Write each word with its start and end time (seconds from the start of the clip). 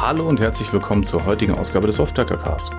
Hallo 0.00 0.28
und 0.28 0.38
herzlich 0.38 0.72
willkommen 0.72 1.02
zur 1.02 1.24
heutigen 1.24 1.54
Ausgabe 1.54 1.88
des 1.88 1.96
Softwerker 1.96 2.36
Cast. 2.36 2.70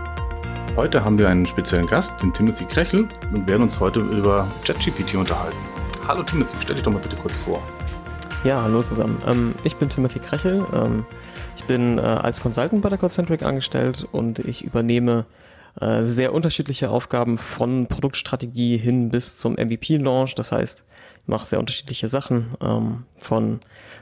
Heute 0.78 1.04
haben 1.04 1.20
wir 1.20 1.28
einen 1.28 1.46
speziellen 1.46 1.86
Gast, 1.86 2.14
den 2.22 2.34
Timothy 2.34 2.64
Krechel, 2.64 3.10
und 3.34 3.46
werden 3.46 3.64
uns 3.64 3.78
heute 3.82 4.00
über 4.00 4.48
ChatGPT 4.64 5.16
unterhalten. 5.16 5.58
Hallo 6.08 6.24
Timothy, 6.24 6.56
stell 6.62 6.76
dich 6.76 6.84
doch 6.84 6.94
mal 6.94 7.00
bitte 7.02 7.18
kurz 7.18 7.36
vor. 7.36 7.62
Ja, 8.46 8.62
hallo 8.62 8.82
zusammen. 8.84 9.22
Ähm, 9.28 9.54
ich 9.66 9.76
bin 9.76 9.90
Timothy 9.90 10.20
Krechel. 10.20 10.66
Ähm, 10.74 11.06
ich 11.58 11.66
bin 11.66 11.98
äh, 11.98 12.02
als 12.02 12.40
Consultant 12.40 12.82
bei 12.82 12.88
der 12.88 12.98
Concentric 12.98 13.44
angestellt 13.44 14.08
und 14.14 14.40
ich 14.40 14.64
übernehme 14.64 15.26
äh, 15.82 16.04
sehr 16.04 16.34
unterschiedliche 16.34 16.90
Aufgaben 16.90 17.38
von 17.38 17.88
Produktstrategie 17.88 18.78
hin 18.78 19.10
bis 19.10 19.36
zum 19.36 19.56
MVP-Launch. 19.56 20.36
Das 20.36 20.54
heißt, 20.54 20.86
mache 21.30 21.46
sehr 21.46 21.60
unterschiedliche 21.60 22.10
Sachen 22.10 22.56
ähm, 22.62 23.06
von 23.18 23.60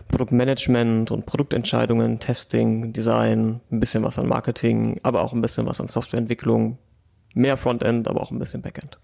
Produktmanagement 0.07 1.11
und 1.11 1.25
Produktentscheidungen, 1.25 2.19
Testing, 2.19 2.93
Design, 2.93 3.61
ein 3.71 3.79
bisschen 3.79 4.03
was 4.03 4.17
an 4.17 4.27
Marketing, 4.27 4.99
aber 5.03 5.21
auch 5.21 5.33
ein 5.33 5.41
bisschen 5.41 5.67
was 5.67 5.79
an 5.81 5.87
Softwareentwicklung, 5.87 6.77
mehr 7.33 7.57
Frontend, 7.57 8.07
aber 8.07 8.21
auch 8.21 8.31
ein 8.31 8.39
bisschen 8.39 8.61
Backend. 8.61 8.97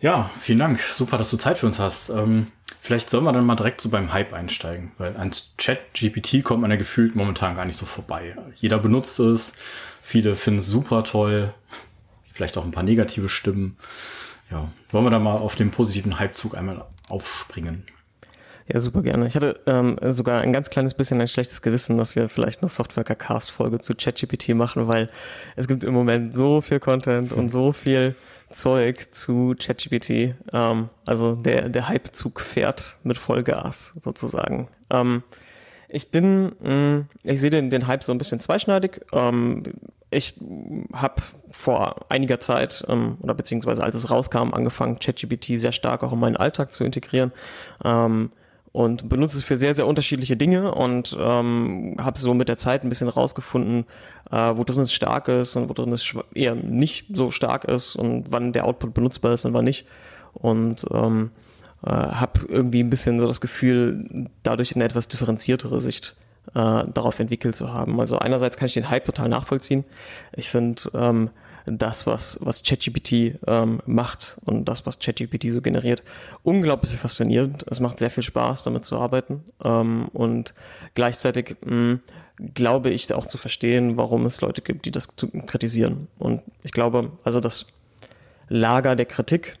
Ja, 0.00 0.30
vielen 0.40 0.58
Dank. 0.58 0.80
Super, 0.80 1.16
dass 1.16 1.30
du 1.30 1.36
Zeit 1.36 1.58
für 1.58 1.66
uns 1.66 1.78
hast. 1.78 2.10
Ähm, 2.10 2.48
vielleicht 2.80 3.08
sollen 3.08 3.24
wir 3.24 3.32
dann 3.32 3.46
mal 3.46 3.54
direkt 3.54 3.80
so 3.80 3.88
beim 3.88 4.12
Hype 4.12 4.32
einsteigen, 4.32 4.92
weil 4.98 5.16
an 5.16 5.30
Chat-GPT 5.30 6.42
kommt 6.42 6.60
man 6.60 6.70
ja 6.70 6.76
gefühlt 6.76 7.14
momentan 7.14 7.54
gar 7.54 7.64
nicht 7.64 7.78
so 7.78 7.86
vorbei. 7.86 8.36
Jeder 8.56 8.78
benutzt 8.78 9.18
es, 9.20 9.54
viele 10.02 10.36
finden 10.36 10.58
es 10.58 10.66
super 10.66 11.04
toll, 11.04 11.54
vielleicht 12.32 12.58
auch 12.58 12.64
ein 12.64 12.70
paar 12.70 12.82
negative 12.82 13.28
Stimmen. 13.28 13.78
Ja, 14.50 14.68
wollen 14.90 15.04
wir 15.04 15.10
da 15.10 15.18
mal 15.18 15.36
auf 15.36 15.56
den 15.56 15.70
positiven 15.70 16.18
Hypezug 16.18 16.56
einmal 16.56 16.84
aufspringen? 17.08 17.84
Ja, 18.66 18.80
super 18.80 19.02
gerne. 19.02 19.26
Ich 19.26 19.36
hatte 19.36 19.60
ähm, 19.66 19.98
sogar 20.12 20.40
ein 20.40 20.52
ganz 20.52 20.70
kleines 20.70 20.94
bisschen 20.94 21.20
ein 21.20 21.28
schlechtes 21.28 21.60
Gewissen, 21.60 21.98
dass 21.98 22.16
wir 22.16 22.30
vielleicht 22.30 22.62
eine 22.62 22.70
Software-Cast-Folge 22.70 23.78
zu 23.78 23.94
ChatGPT 23.94 24.50
machen, 24.54 24.88
weil 24.88 25.10
es 25.54 25.68
gibt 25.68 25.84
im 25.84 25.92
Moment 25.92 26.34
so 26.34 26.62
viel 26.62 26.80
Content 26.80 27.32
und 27.32 27.50
so 27.50 27.72
viel 27.72 28.14
Zeug 28.50 29.08
zu 29.12 29.54
ChatGPT. 29.58 30.34
Ähm, 30.52 30.88
also 31.04 31.34
der, 31.34 31.68
der 31.68 31.90
Hypezug 31.90 32.40
fährt 32.40 32.96
mit 33.02 33.18
Vollgas 33.18 33.92
sozusagen. 34.00 34.68
Ähm, 34.88 35.22
ich 35.94 36.10
bin, 36.10 36.52
mh, 36.60 36.74
mm, 36.74 37.08
ich 37.22 37.40
sehe 37.40 37.50
den, 37.50 37.70
den 37.70 37.86
Hype 37.86 38.02
so 38.02 38.12
ein 38.12 38.18
bisschen 38.18 38.40
zweischneidig. 38.40 39.00
Ähm, 39.12 39.62
ich 40.10 40.34
habe 40.92 41.22
vor 41.50 42.06
einiger 42.08 42.40
Zeit 42.40 42.84
ähm, 42.88 43.16
oder 43.20 43.34
beziehungsweise 43.34 43.82
als 43.82 43.94
es 43.94 44.10
rauskam, 44.10 44.52
angefangen, 44.52 44.98
ChatGPT 44.98 45.58
sehr 45.58 45.72
stark 45.72 46.02
auch 46.02 46.12
in 46.12 46.18
meinen 46.18 46.36
Alltag 46.36 46.72
zu 46.72 46.84
integrieren. 46.84 47.32
Ähm, 47.84 48.30
und 48.72 49.08
benutze 49.08 49.38
es 49.38 49.44
für 49.44 49.56
sehr, 49.56 49.76
sehr 49.76 49.86
unterschiedliche 49.86 50.36
Dinge 50.36 50.74
und 50.74 51.16
ähm, 51.16 51.94
habe 52.00 52.18
so 52.18 52.34
mit 52.34 52.48
der 52.48 52.58
Zeit 52.58 52.82
ein 52.82 52.88
bisschen 52.88 53.08
rausgefunden, 53.08 53.84
äh, 54.32 54.52
wo 54.56 54.64
drin 54.64 54.80
es 54.80 54.92
stark 54.92 55.28
ist 55.28 55.54
und 55.54 55.68
wo 55.68 55.74
drin 55.74 55.92
es 55.92 56.12
eher 56.34 56.56
nicht 56.56 57.06
so 57.14 57.30
stark 57.30 57.66
ist 57.66 57.94
und 57.94 58.32
wann 58.32 58.52
der 58.52 58.66
Output 58.66 58.92
benutzbar 58.92 59.34
ist 59.34 59.44
und 59.44 59.54
wann 59.54 59.64
nicht. 59.64 59.86
Und 60.32 60.86
ähm, 60.92 61.30
äh, 61.84 61.90
habe 61.90 62.40
irgendwie 62.48 62.82
ein 62.82 62.90
bisschen 62.90 63.20
so 63.20 63.26
das 63.26 63.40
Gefühl, 63.40 64.28
dadurch 64.42 64.74
eine 64.74 64.84
etwas 64.84 65.08
differenziertere 65.08 65.80
Sicht 65.80 66.16
äh, 66.54 66.84
darauf 66.84 67.18
entwickelt 67.20 67.56
zu 67.56 67.72
haben. 67.72 68.00
Also 68.00 68.18
einerseits 68.18 68.56
kann 68.56 68.66
ich 68.66 68.74
den 68.74 68.90
Hype 68.90 69.04
total 69.04 69.28
nachvollziehen. 69.28 69.84
Ich 70.34 70.50
finde, 70.50 70.82
ähm, 70.94 71.30
das, 71.66 72.06
was, 72.06 72.38
was 72.42 72.62
ChatGPT 72.62 73.38
ähm, 73.46 73.80
macht 73.86 74.38
und 74.44 74.66
das, 74.66 74.86
was 74.86 74.98
ChatGPT 74.98 75.50
so 75.50 75.62
generiert, 75.62 76.02
unglaublich 76.42 76.94
faszinierend. 76.94 77.64
Es 77.70 77.80
macht 77.80 77.98
sehr 78.00 78.10
viel 78.10 78.22
Spaß, 78.22 78.64
damit 78.64 78.84
zu 78.84 78.98
arbeiten. 78.98 79.42
Ähm, 79.62 80.08
und 80.12 80.54
gleichzeitig 80.94 81.56
mh, 81.64 81.74
mm, 81.74 82.00
glaube 82.52 82.90
ich 82.90 83.12
auch 83.14 83.26
zu 83.26 83.38
verstehen, 83.38 83.96
warum 83.96 84.26
es 84.26 84.40
Leute 84.40 84.60
gibt, 84.60 84.86
die 84.86 84.90
das 84.90 85.08
zu 85.16 85.28
kritisieren. 85.28 86.08
Und 86.18 86.42
ich 86.62 86.72
glaube, 86.72 87.12
also 87.22 87.40
das 87.40 87.66
Lager 88.48 88.94
der 88.94 89.06
Kritik 89.06 89.56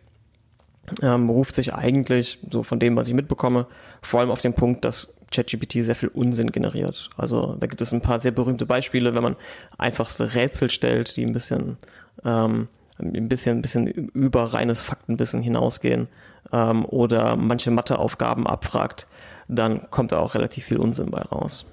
ähm, 1.02 1.26
beruft 1.26 1.54
sich 1.54 1.74
eigentlich, 1.74 2.38
so 2.50 2.62
von 2.62 2.78
dem, 2.78 2.96
was 2.96 3.08
ich 3.08 3.14
mitbekomme, 3.14 3.66
vor 4.02 4.20
allem 4.20 4.30
auf 4.30 4.40
den 4.40 4.54
Punkt, 4.54 4.84
dass 4.84 5.16
ChatGPT 5.30 5.84
sehr 5.84 5.94
viel 5.94 6.10
Unsinn 6.10 6.52
generiert. 6.52 7.10
Also 7.16 7.56
da 7.58 7.66
gibt 7.66 7.80
es 7.80 7.92
ein 7.92 8.02
paar 8.02 8.20
sehr 8.20 8.32
berühmte 8.32 8.66
Beispiele, 8.66 9.14
wenn 9.14 9.22
man 9.22 9.36
einfachste 9.78 10.34
Rätsel 10.34 10.70
stellt, 10.70 11.16
die 11.16 11.24
ein 11.24 11.32
bisschen, 11.32 11.76
ähm, 12.24 12.68
ein 12.98 13.28
bisschen, 13.28 13.58
ein 13.58 13.62
bisschen 13.62 13.86
über 13.88 14.54
reines 14.54 14.82
Faktenwissen 14.82 15.42
hinausgehen 15.42 16.08
ähm, 16.52 16.84
oder 16.84 17.36
manche 17.36 17.70
Matheaufgaben 17.70 18.46
abfragt, 18.46 19.06
dann 19.48 19.90
kommt 19.90 20.12
da 20.12 20.18
auch 20.18 20.34
relativ 20.34 20.64
viel 20.64 20.78
Unsinn 20.78 21.10
bei 21.10 21.22
raus. 21.22 21.66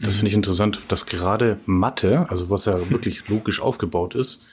Das 0.00 0.16
finde 0.16 0.30
ich 0.30 0.34
interessant, 0.34 0.80
dass 0.88 1.06
gerade 1.06 1.58
Mathe, 1.66 2.26
also 2.28 2.50
was 2.50 2.64
ja 2.64 2.90
wirklich 2.90 3.28
logisch 3.28 3.60
aufgebaut 3.60 4.14
ist, 4.14 4.44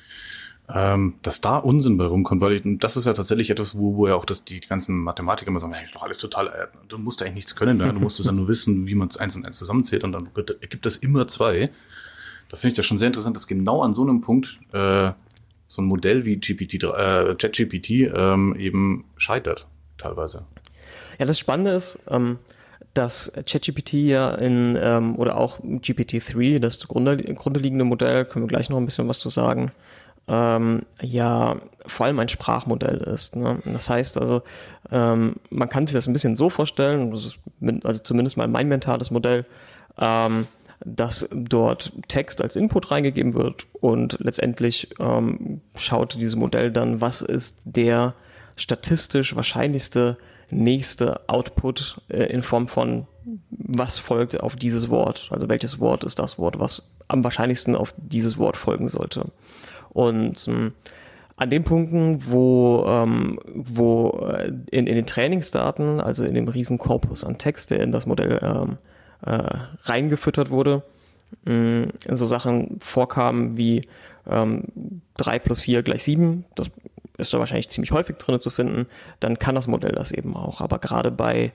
ähm, 0.74 1.16
dass 1.24 1.41
da 1.41 1.57
Unsinn 1.57 1.97
bei 1.97 2.06
rumkommt, 2.06 2.41
weil 2.41 2.53
ich, 2.53 2.80
das 2.80 2.96
ist 2.96 3.06
ja 3.06 3.13
tatsächlich 3.13 3.50
etwas, 3.50 3.78
wo, 3.78 3.96
wo 3.96 4.07
ja 4.07 4.16
auch 4.16 4.25
das, 4.25 4.44
die, 4.44 4.59
ganzen 4.59 5.00
Mathematiker 5.00 5.50
immer 5.50 5.59
sagen, 5.59 5.74
hey, 5.74 5.88
doch 5.91 6.03
alles 6.03 6.19
total, 6.19 6.47
äh, 6.47 6.68
du 6.88 6.97
musst 6.97 7.22
eigentlich 7.22 7.35
nichts 7.35 7.56
können, 7.56 7.78
ne? 7.78 7.91
du 7.91 8.00
musst 8.00 8.19
es 8.19 8.28
ja 8.28 8.31
nur 8.31 8.47
wissen, 8.47 8.88
wie 8.88 8.96
man 8.96 9.07
es 9.07 9.18
eins 9.18 9.35
und 9.35 9.46
eins 9.46 9.57
zusammenzählt 9.57 10.03
und 10.03 10.12
dann 10.12 10.30
ergibt 10.62 10.85
das 10.85 10.97
immer 10.97 11.28
zwei. 11.28 11.72
Da 12.50 12.57
finde 12.57 12.72
ich 12.72 12.78
das 12.78 12.85
schon 12.85 12.97
sehr 12.97 13.07
interessant, 13.07 13.35
dass 13.35 13.47
genau 13.47 13.81
an 13.81 13.94
so 13.94 14.03
einem 14.03 14.22
Punkt 14.22 14.59
äh, 14.72 15.12
so 15.66 15.81
ein 15.81 15.85
Modell 15.85 16.25
wie 16.25 16.38
GPT, 16.38 16.84
äh, 16.84 17.36
ChatGPT 17.36 18.12
ähm, 18.13 18.56
eben 18.56 19.06
scheitert, 19.18 19.68
teilweise. 19.97 20.46
Ja, 21.19 21.25
das 21.25 21.38
Spannende 21.38 21.72
ist, 21.72 22.00
ähm, 22.09 22.40
dass 22.94 23.31
ChatGPT 23.46 23.94
ja 23.94 24.34
in, 24.36 24.78
ähm, 24.81 25.16
oder 25.16 25.38
auch 25.38 25.59
GPT-3, 25.59 26.59
das 26.59 26.80
zugrunde, 26.80 27.18
zugrunde 27.24 27.59
liegende 27.59 27.86
Modell, 27.86 28.25
können 28.25 28.46
wir 28.46 28.50
gleich 28.50 28.69
noch 28.69 28.78
ein 28.78 28.86
bisschen 28.86 29.07
was 29.07 29.19
zu 29.19 29.30
sagen, 29.30 29.72
ähm, 30.29 30.84
ja 31.01 31.57
vor 31.85 32.06
allem 32.06 32.19
ein 32.19 32.29
Sprachmodell 32.29 32.97
ist. 32.97 33.35
Ne? 33.35 33.59
Das 33.66 33.90
heißt 33.90 34.17
also, 34.19 34.44
ähm, 34.91 35.38
man 35.50 35.69
kann 35.69 35.88
sich 35.88 35.95
das 35.95 36.07
ein 36.07 36.13
bisschen 36.13 36.35
so 36.35 36.50
vorstellen, 36.50 37.12
also 37.84 38.03
zumindest 38.03 38.38
mal 38.38 38.47
mein 38.47 38.68
mentales 38.68 39.09
Modell, 39.09 39.45
ähm, 39.97 40.47
dass 40.85 41.28
dort 41.31 41.91
Text 42.07 42.41
als 42.41 42.56
Input 42.56 42.91
reingegeben 42.91 43.34
wird 43.34 43.66
und 43.81 44.18
letztendlich 44.22 44.89
ähm, 45.00 45.62
schaut 45.75 46.16
dieses 46.16 46.35
Modell 46.35 46.72
dann, 46.72 47.01
was 47.01 47.22
ist 47.22 47.59
der 47.66 48.13
statistisch 48.56 49.35
wahrscheinlichste 49.35 50.18
nächste 50.51 51.28
Output 51.28 52.01
äh, 52.09 52.23
in 52.25 52.44
Form 52.44 52.68
von 52.68 53.07
was 53.50 54.00
folgt 54.00 54.39
auf 54.39 54.56
dieses 54.56 54.89
Wort, 54.89 55.29
also 55.31 55.50
welches 55.50 55.79
Wort 55.79 56.03
ist 56.03 56.19
das 56.19 56.39
Wort, 56.39 56.59
was 56.59 56.95
am 57.07 57.23
wahrscheinlichsten 57.23 57.75
auf 57.75 57.94
dieses 57.97 58.38
Wort 58.38 58.57
folgen 58.57 58.89
sollte. 58.89 59.25
Und 59.91 60.47
ähm, 60.47 60.73
an 61.35 61.50
den 61.50 61.63
Punkten, 61.63 62.25
wo, 62.25 62.85
ähm, 62.85 63.39
wo 63.45 64.27
äh, 64.27 64.51
in, 64.72 64.88
in 64.88 64.95
den 64.95 65.05
Trainingsdaten, 65.05 66.01
also 66.01 66.25
in 66.25 66.35
dem 66.35 66.47
riesen 66.47 66.77
Korpus 66.77 67.23
an 67.23 67.38
Text, 67.38 67.72
der 67.72 67.79
in 67.79 67.91
das 67.91 68.05
Modell 68.05 68.39
ähm, 68.41 68.77
äh, 69.25 69.57
reingefüttert 69.83 70.51
wurde, 70.51 70.83
mh, 71.45 71.88
so 72.13 72.25
Sachen 72.25 72.79
vorkamen 72.81 73.57
wie 73.57 73.88
ähm, 74.29 74.66
3 75.17 75.39
plus 75.39 75.61
4 75.61 75.83
gleich 75.83 76.03
7, 76.03 76.45
das 76.56 76.71
ist 77.17 77.33
da 77.33 77.39
wahrscheinlich 77.39 77.69
ziemlich 77.69 77.91
häufig 77.91 78.17
drin 78.17 78.39
zu 78.39 78.50
finden, 78.50 78.88
dann 79.19 79.39
kann 79.39 79.56
das 79.56 79.67
Modell 79.67 79.91
das 79.91 80.11
eben 80.11 80.35
auch. 80.35 80.61
Aber 80.61 80.79
gerade 80.79 81.11
bei 81.11 81.51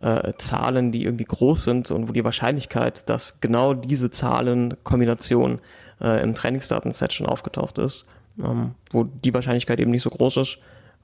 äh, 0.00 0.32
Zahlen, 0.38 0.92
die 0.92 1.04
irgendwie 1.04 1.24
groß 1.24 1.64
sind 1.64 1.90
und 1.90 2.08
wo 2.08 2.12
die 2.12 2.24
Wahrscheinlichkeit, 2.24 3.08
dass 3.08 3.40
genau 3.40 3.74
diese 3.74 4.10
Zahlenkombination 4.10 5.60
äh, 6.00 6.22
im 6.22 6.34
Trainingsdatenset 6.34 7.12
schon 7.12 7.26
aufgetaucht 7.26 7.78
ist, 7.78 8.06
ähm, 8.42 8.74
wo 8.90 9.04
die 9.04 9.34
Wahrscheinlichkeit 9.34 9.80
eben 9.80 9.90
nicht 9.90 10.02
so 10.02 10.10
groß 10.10 10.38
ist, 10.38 10.58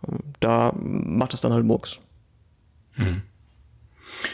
ähm, 0.09 0.19
da 0.41 0.73
macht 0.77 1.35
es 1.35 1.41
dann 1.41 1.53
halt 1.53 1.65
Murks. 1.65 1.99
Mhm. 2.97 3.23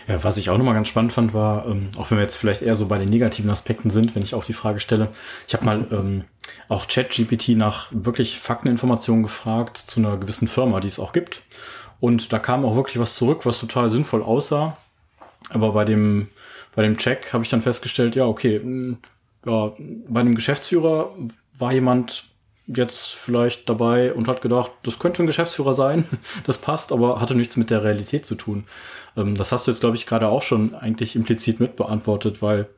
Ja, 0.08 0.22
was 0.22 0.36
ich 0.36 0.50
auch 0.50 0.58
nochmal 0.58 0.74
ganz 0.74 0.88
spannend 0.88 1.12
fand, 1.12 1.32
war, 1.34 1.66
ähm, 1.66 1.90
auch 1.96 2.10
wenn 2.10 2.18
wir 2.18 2.22
jetzt 2.22 2.36
vielleicht 2.36 2.62
eher 2.62 2.74
so 2.74 2.88
bei 2.88 2.98
den 2.98 3.08
negativen 3.10 3.50
Aspekten 3.50 3.90
sind, 3.90 4.14
wenn 4.14 4.22
ich 4.22 4.34
auch 4.34 4.44
die 4.44 4.52
Frage 4.52 4.80
stelle, 4.80 5.08
ich 5.48 5.54
habe 5.54 5.64
mal 5.64 5.86
ähm, 5.90 6.24
auch 6.68 6.86
ChatGPT 6.86 7.50
nach 7.50 7.86
wirklich 7.90 8.38
Fakteninformationen 8.38 9.22
gefragt 9.22 9.78
zu 9.78 10.00
einer 10.00 10.16
gewissen 10.16 10.48
Firma, 10.48 10.80
die 10.80 10.88
es 10.88 10.98
auch 10.98 11.12
gibt. 11.12 11.42
Und 11.98 12.32
da 12.32 12.38
kam 12.38 12.64
auch 12.64 12.76
wirklich 12.76 12.98
was 12.98 13.14
zurück, 13.14 13.44
was 13.44 13.58
total 13.58 13.90
sinnvoll 13.90 14.22
aussah. 14.22 14.76
Aber 15.50 15.72
bei 15.72 15.84
dem, 15.84 16.28
bei 16.74 16.82
dem 16.82 16.96
Check 16.96 17.32
habe 17.32 17.44
ich 17.44 17.50
dann 17.50 17.62
festgestellt, 17.62 18.16
ja, 18.16 18.26
okay, 18.26 18.58
hm, 18.60 18.98
ja, 19.46 19.72
bei 20.08 20.20
einem 20.20 20.34
Geschäftsführer 20.34 21.14
war 21.58 21.72
jemand 21.72 22.24
jetzt 22.66 23.14
vielleicht 23.14 23.68
dabei 23.68 24.12
und 24.12 24.28
hat 24.28 24.42
gedacht, 24.42 24.70
das 24.82 24.98
könnte 24.98 25.22
ein 25.22 25.26
Geschäftsführer 25.26 25.74
sein, 25.74 26.04
das 26.46 26.58
passt, 26.58 26.92
aber 26.92 27.20
hatte 27.20 27.34
nichts 27.34 27.56
mit 27.56 27.70
der 27.70 27.82
Realität 27.82 28.26
zu 28.26 28.34
tun. 28.34 28.64
Ähm, 29.16 29.34
das 29.34 29.52
hast 29.52 29.66
du 29.66 29.70
jetzt, 29.70 29.80
glaube 29.80 29.96
ich, 29.96 30.06
gerade 30.06 30.28
auch 30.28 30.42
schon 30.42 30.74
eigentlich 30.74 31.16
implizit 31.16 31.60
mitbeantwortet, 31.60 32.42
weil 32.42 32.68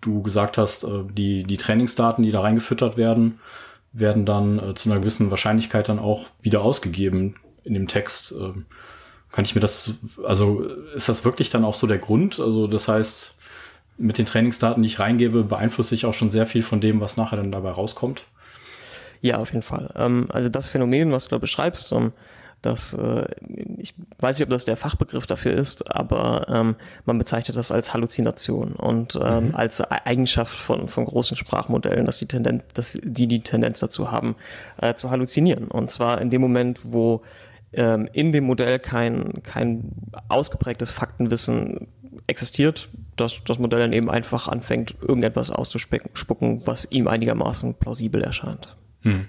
du 0.00 0.22
gesagt 0.22 0.58
hast, 0.58 0.84
äh, 0.84 1.04
die, 1.10 1.44
die 1.44 1.56
Trainingsdaten, 1.56 2.22
die 2.22 2.30
da 2.30 2.40
reingefüttert 2.40 2.96
werden, 2.96 3.40
werden 3.92 4.26
dann 4.26 4.58
äh, 4.58 4.74
zu 4.74 4.90
einer 4.90 5.00
gewissen 5.00 5.30
Wahrscheinlichkeit 5.30 5.88
dann 5.88 5.98
auch 5.98 6.26
wieder 6.40 6.62
ausgegeben 6.62 7.36
in 7.64 7.74
dem 7.74 7.88
Text. 7.88 8.32
Ähm, 8.32 8.66
kann 9.32 9.44
ich 9.44 9.54
mir 9.54 9.60
das, 9.60 9.94
also 10.24 10.62
ist 10.94 11.08
das 11.08 11.24
wirklich 11.24 11.50
dann 11.50 11.64
auch 11.64 11.74
so 11.74 11.86
der 11.86 11.98
Grund? 11.98 12.38
Also 12.40 12.66
das 12.66 12.88
heißt, 12.88 13.36
mit 13.98 14.18
den 14.18 14.26
Trainingsdaten, 14.26 14.82
die 14.82 14.88
ich 14.88 14.98
reingebe, 14.98 15.44
beeinflusse 15.44 15.94
ich 15.94 16.06
auch 16.06 16.14
schon 16.14 16.30
sehr 16.30 16.46
viel 16.46 16.62
von 16.62 16.80
dem, 16.80 17.00
was 17.00 17.16
nachher 17.16 17.36
dann 17.36 17.52
dabei 17.52 17.70
rauskommt. 17.70 18.24
Ja, 19.20 19.38
auf 19.38 19.52
jeden 19.52 19.62
Fall. 19.62 19.90
Ähm, 19.96 20.26
also 20.28 20.48
das 20.48 20.68
Phänomen, 20.68 21.12
was 21.12 21.24
du 21.24 21.30
da 21.30 21.38
beschreibst, 21.38 21.92
ähm, 21.92 22.12
das, 22.62 22.94
äh, 22.94 23.26
ich 23.78 23.94
weiß 24.18 24.38
nicht, 24.38 24.46
ob 24.46 24.50
das 24.50 24.64
der 24.64 24.76
Fachbegriff 24.76 25.26
dafür 25.26 25.52
ist, 25.52 25.94
aber 25.94 26.46
ähm, 26.48 26.76
man 27.04 27.18
bezeichnet 27.18 27.56
das 27.56 27.70
als 27.70 27.92
Halluzination 27.92 28.72
und 28.72 29.14
mhm. 29.14 29.54
als 29.54 29.80
Eigenschaft 29.80 30.56
von, 30.56 30.88
von 30.88 31.04
großen 31.04 31.36
Sprachmodellen, 31.36 32.06
dass 32.06 32.18
die 32.18 32.26
Tendenz, 32.26 32.64
dass 32.74 32.98
die 33.02 33.26
die 33.26 33.40
Tendenz 33.40 33.80
dazu 33.80 34.10
haben, 34.10 34.36
äh, 34.80 34.94
zu 34.94 35.10
halluzinieren. 35.10 35.68
Und 35.68 35.90
zwar 35.90 36.20
in 36.20 36.30
dem 36.30 36.40
Moment, 36.40 36.80
wo 36.82 37.22
in 37.72 38.32
dem 38.32 38.44
Modell 38.44 38.78
kein, 38.78 39.42
kein 39.42 39.90
ausgeprägtes 40.28 40.90
Faktenwissen 40.92 41.88
existiert, 42.26 42.88
dass 43.16 43.42
das 43.44 43.58
Modell 43.58 43.80
dann 43.80 43.92
eben 43.92 44.10
einfach 44.10 44.48
anfängt, 44.48 44.96
irgendetwas 45.00 45.50
auszuspucken, 45.50 46.62
was 46.66 46.86
ihm 46.90 47.08
einigermaßen 47.08 47.74
plausibel 47.74 48.22
erscheint. 48.22 48.76
Hm. 49.02 49.26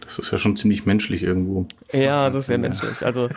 Das 0.00 0.18
ist 0.18 0.32
ja 0.32 0.38
schon 0.38 0.56
ziemlich 0.56 0.84
menschlich 0.84 1.22
irgendwo. 1.22 1.66
Ja, 1.92 2.26
das 2.26 2.34
ist 2.34 2.46
sehr 2.46 2.58
menschlich. 2.58 3.04
Also 3.04 3.28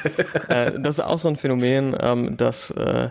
äh, 0.50 0.80
das 0.80 0.96
ist 0.96 1.00
auch 1.00 1.20
so 1.20 1.30
ein 1.30 1.38
Phänomen, 1.38 1.96
ähm, 2.00 2.38
dass 2.38 2.72
äh, 2.72 3.10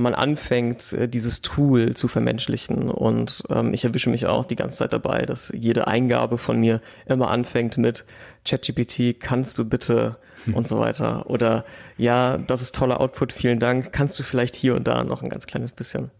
man 0.00 0.14
anfängt, 0.14 0.92
äh, 0.92 1.08
dieses 1.08 1.42
Tool 1.42 1.94
zu 1.94 2.08
vermenschlichen. 2.08 2.90
Und 2.90 3.42
ähm, 3.50 3.74
ich 3.74 3.84
erwische 3.84 4.10
mich 4.10 4.26
auch 4.26 4.44
die 4.44 4.56
ganze 4.56 4.78
Zeit 4.78 4.92
dabei, 4.92 5.22
dass 5.22 5.52
jede 5.54 5.86
Eingabe 5.86 6.38
von 6.38 6.58
mir 6.58 6.80
immer 7.06 7.30
anfängt 7.30 7.76
mit 7.78 8.04
ChatGPT, 8.44 9.20
kannst 9.20 9.58
du 9.58 9.64
bitte 9.64 10.16
hm. 10.44 10.54
und 10.54 10.66
so 10.66 10.78
weiter. 10.78 11.28
Oder 11.28 11.64
ja, 11.98 12.38
das 12.38 12.62
ist 12.62 12.74
toller 12.74 13.00
Output, 13.00 13.32
vielen 13.32 13.58
Dank. 13.58 13.92
Kannst 13.92 14.18
du 14.18 14.22
vielleicht 14.22 14.56
hier 14.56 14.74
und 14.74 14.88
da 14.88 15.04
noch 15.04 15.22
ein 15.22 15.28
ganz 15.28 15.46
kleines 15.46 15.72
bisschen? 15.72 16.10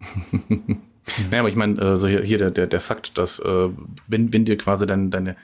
Naja, 1.30 1.40
aber 1.40 1.48
ich 1.48 1.54
meine, 1.54 1.80
also 1.80 2.08
hier, 2.08 2.22
hier 2.22 2.38
der, 2.38 2.50
der, 2.50 2.66
der 2.66 2.80
Fakt, 2.80 3.16
dass 3.16 3.38
äh, 3.38 3.68
wenn, 4.08 4.32
wenn 4.32 4.44
dir 4.44 4.56
quasi 4.56 4.88
deine, 4.88 5.08
deine 5.08 5.36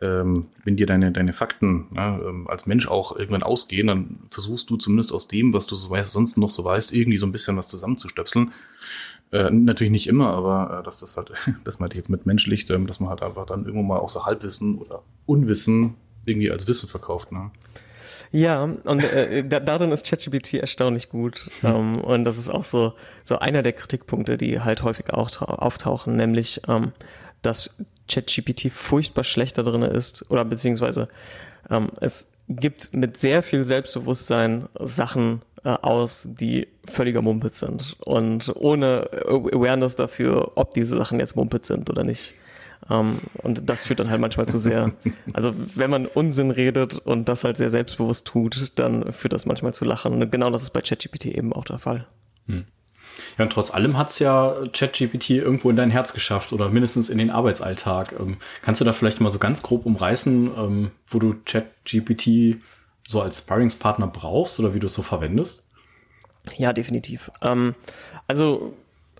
ähm, 0.00 0.46
wenn 0.64 0.76
dir 0.76 0.86
deine, 0.86 1.12
deine 1.12 1.32
Fakten 1.32 1.88
ja, 1.94 2.18
ähm, 2.18 2.46
als 2.48 2.66
Mensch 2.66 2.88
auch 2.88 3.16
irgendwann 3.16 3.42
ausgehen, 3.42 3.88
dann 3.88 4.20
versuchst 4.28 4.70
du 4.70 4.76
zumindest 4.76 5.12
aus 5.12 5.28
dem, 5.28 5.52
was 5.52 5.66
du 5.66 5.74
so 5.74 5.90
weißt, 5.90 6.12
sonst 6.12 6.36
noch 6.36 6.50
so 6.50 6.64
weißt, 6.64 6.92
irgendwie 6.92 7.18
so 7.18 7.26
ein 7.26 7.32
bisschen 7.32 7.56
was 7.56 7.68
zusammenzustöpseln. 7.68 8.52
Äh, 9.30 9.50
natürlich 9.50 9.90
nicht 9.90 10.06
immer, 10.06 10.30
aber 10.30 10.80
äh, 10.80 10.84
dass 10.84 11.00
das 11.00 11.16
halt, 11.16 11.32
das 11.64 11.80
meinte 11.80 11.94
ich 11.94 11.98
jetzt 11.98 12.08
mit 12.08 12.26
menschlich, 12.26 12.68
ähm, 12.70 12.86
dass 12.86 13.00
man 13.00 13.10
halt 13.10 13.22
einfach 13.22 13.46
dann 13.46 13.64
irgendwo 13.64 13.82
mal 13.82 13.98
auch 13.98 14.10
so 14.10 14.24
Halbwissen 14.24 14.78
oder 14.78 15.02
Unwissen 15.26 15.94
irgendwie 16.24 16.50
als 16.50 16.66
Wissen 16.66 16.88
verkauft. 16.88 17.32
Ne? 17.32 17.50
Ja, 18.30 18.62
und 18.62 19.12
äh, 19.12 19.44
da, 19.46 19.60
darin 19.60 19.90
ist 19.90 20.06
ChatGPT 20.06 20.54
erstaunlich 20.54 21.08
gut. 21.08 21.50
Hm. 21.60 21.70
Ähm, 21.70 22.00
und 22.00 22.24
das 22.24 22.38
ist 22.38 22.50
auch 22.50 22.64
so, 22.64 22.94
so 23.24 23.38
einer 23.38 23.62
der 23.62 23.72
Kritikpunkte, 23.72 24.36
die 24.36 24.60
halt 24.60 24.82
häufig 24.82 25.12
auch 25.12 25.40
auftauchen, 25.40 26.16
nämlich, 26.16 26.60
ähm, 26.68 26.92
dass 27.42 27.76
ChatGPT 28.08 28.70
furchtbar 28.72 29.24
schlechter 29.24 29.62
drin 29.62 29.82
ist 29.82 30.30
oder 30.30 30.44
beziehungsweise 30.44 31.08
ähm, 31.70 31.90
es 32.00 32.30
gibt 32.48 32.94
mit 32.94 33.18
sehr 33.18 33.42
viel 33.42 33.64
Selbstbewusstsein 33.64 34.68
Sachen 34.80 35.42
äh, 35.64 35.70
aus, 35.70 36.26
die 36.30 36.68
völliger 36.86 37.22
Mumpitz 37.22 37.60
sind 37.60 37.96
und 38.00 38.54
ohne 38.56 39.08
Awareness 39.26 39.96
dafür, 39.96 40.52
ob 40.56 40.74
diese 40.74 40.96
Sachen 40.96 41.20
jetzt 41.20 41.36
Mumpitz 41.36 41.68
sind 41.68 41.90
oder 41.90 42.04
nicht. 42.04 42.34
Um, 42.88 42.96
ähm, 42.96 43.20
und 43.42 43.68
das 43.68 43.82
führt 43.82 44.00
dann 44.00 44.08
halt 44.08 44.20
manchmal 44.20 44.46
zu 44.46 44.56
sehr, 44.56 44.92
also 45.32 45.52
wenn 45.74 45.90
man 45.90 46.06
Unsinn 46.06 46.50
redet 46.50 46.94
und 46.94 47.28
das 47.28 47.44
halt 47.44 47.56
sehr 47.56 47.70
selbstbewusst 47.70 48.26
tut, 48.26 48.72
dann 48.76 49.12
führt 49.12 49.32
das 49.32 49.46
manchmal 49.46 49.74
zu 49.74 49.84
Lachen. 49.84 50.14
Und 50.14 50.30
genau 50.30 50.48
das 50.50 50.62
ist 50.62 50.70
bei 50.70 50.80
ChatGPT 50.80 51.26
eben 51.26 51.52
auch 51.52 51.64
der 51.64 51.80
Fall. 51.80 52.06
Hm. 52.46 52.64
Ja, 53.36 53.44
und 53.44 53.52
trotz 53.52 53.72
allem 53.72 53.96
hat's 53.96 54.18
ja 54.18 54.54
ChatGPT 54.72 55.30
irgendwo 55.30 55.70
in 55.70 55.76
dein 55.76 55.90
Herz 55.90 56.12
geschafft 56.12 56.52
oder 56.52 56.68
mindestens 56.68 57.08
in 57.08 57.18
den 57.18 57.30
Arbeitsalltag. 57.30 58.14
Ähm, 58.18 58.38
kannst 58.62 58.80
du 58.80 58.84
da 58.84 58.92
vielleicht 58.92 59.20
mal 59.20 59.30
so 59.30 59.38
ganz 59.38 59.62
grob 59.62 59.86
umreißen, 59.86 60.50
ähm, 60.56 60.90
wo 61.06 61.18
du 61.18 61.34
ChatGPT 61.44 62.60
so 63.06 63.20
als 63.20 63.38
Sparringspartner 63.38 64.06
brauchst 64.06 64.60
oder 64.60 64.74
wie 64.74 64.80
du 64.80 64.86
es 64.86 64.94
so 64.94 65.02
verwendest? 65.02 65.66
Ja, 66.56 66.72
definitiv. 66.72 67.30
Ähm, 67.42 67.74
also 68.26 68.74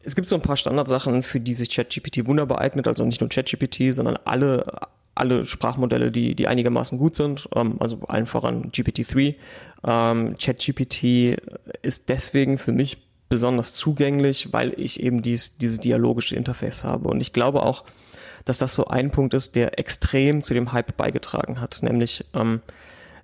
es 0.04 0.14
gibt 0.14 0.28
so 0.28 0.36
ein 0.36 0.42
paar 0.42 0.56
Standardsachen, 0.56 1.22
für 1.22 1.40
die 1.40 1.54
sich 1.54 1.70
ChatGPT 1.70 2.26
wunderbar 2.26 2.60
eignet, 2.60 2.88
also 2.88 3.04
nicht 3.04 3.20
nur 3.20 3.30
ChatGPT, 3.30 3.94
sondern 3.94 4.18
alle, 4.24 4.64
alle 5.14 5.44
Sprachmodelle, 5.44 6.10
die, 6.10 6.34
die 6.34 6.46
einigermaßen 6.46 6.98
gut 6.98 7.16
sind, 7.16 7.48
ähm, 7.54 7.76
also 7.80 8.00
allen 8.08 8.26
voran 8.26 8.70
GPT-3. 8.70 9.34
Ähm, 9.84 10.36
ChatGPT 10.38 11.36
ist 11.82 12.08
deswegen 12.08 12.58
für 12.58 12.72
mich 12.72 13.07
besonders 13.28 13.74
zugänglich, 13.74 14.52
weil 14.52 14.72
ich 14.78 15.00
eben 15.00 15.22
dies, 15.22 15.56
diese 15.58 15.78
dialogische 15.78 16.36
Interface 16.36 16.84
habe. 16.84 17.08
Und 17.08 17.20
ich 17.20 17.32
glaube 17.32 17.62
auch, 17.62 17.84
dass 18.44 18.58
das 18.58 18.74
so 18.74 18.86
ein 18.86 19.10
Punkt 19.10 19.34
ist, 19.34 19.56
der 19.56 19.78
extrem 19.78 20.42
zu 20.42 20.54
dem 20.54 20.72
Hype 20.72 20.96
beigetragen 20.96 21.60
hat, 21.60 21.80
nämlich 21.82 22.24
ähm, 22.34 22.62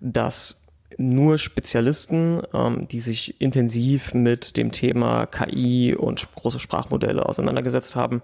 dass 0.00 0.64
nur 0.98 1.38
Spezialisten, 1.38 2.42
ähm, 2.52 2.86
die 2.88 3.00
sich 3.00 3.40
intensiv 3.40 4.14
mit 4.14 4.56
dem 4.56 4.70
Thema 4.70 5.26
KI 5.26 5.94
und 5.94 6.34
große 6.34 6.60
Sprachmodelle 6.60 7.26
auseinandergesetzt 7.26 7.96
haben, 7.96 8.22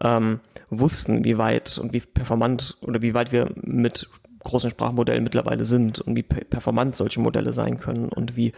ähm, 0.00 0.40
wussten, 0.70 1.24
wie 1.24 1.38
weit 1.38 1.78
und 1.78 1.92
wie 1.92 2.00
performant 2.00 2.76
oder 2.82 3.02
wie 3.02 3.14
weit 3.14 3.32
wir 3.32 3.50
mit 3.54 4.08
großen 4.44 4.70
Sprachmodellen 4.70 5.24
mittlerweile 5.24 5.64
sind 5.64 6.00
und 6.00 6.16
wie 6.16 6.22
performant 6.22 6.96
solche 6.96 7.20
Modelle 7.20 7.52
sein 7.52 7.78
können 7.78 8.08
und 8.10 8.36
wie 8.36 8.52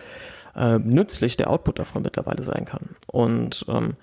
äh, 0.57 0.79
nützlich 0.79 1.37
der 1.37 1.51
Output 1.51 1.79
davon 1.79 2.03
mittlerweile 2.03 2.43
sein 2.43 2.65
kann. 2.65 2.91
Und 3.07 3.65
ähm, 3.69 3.95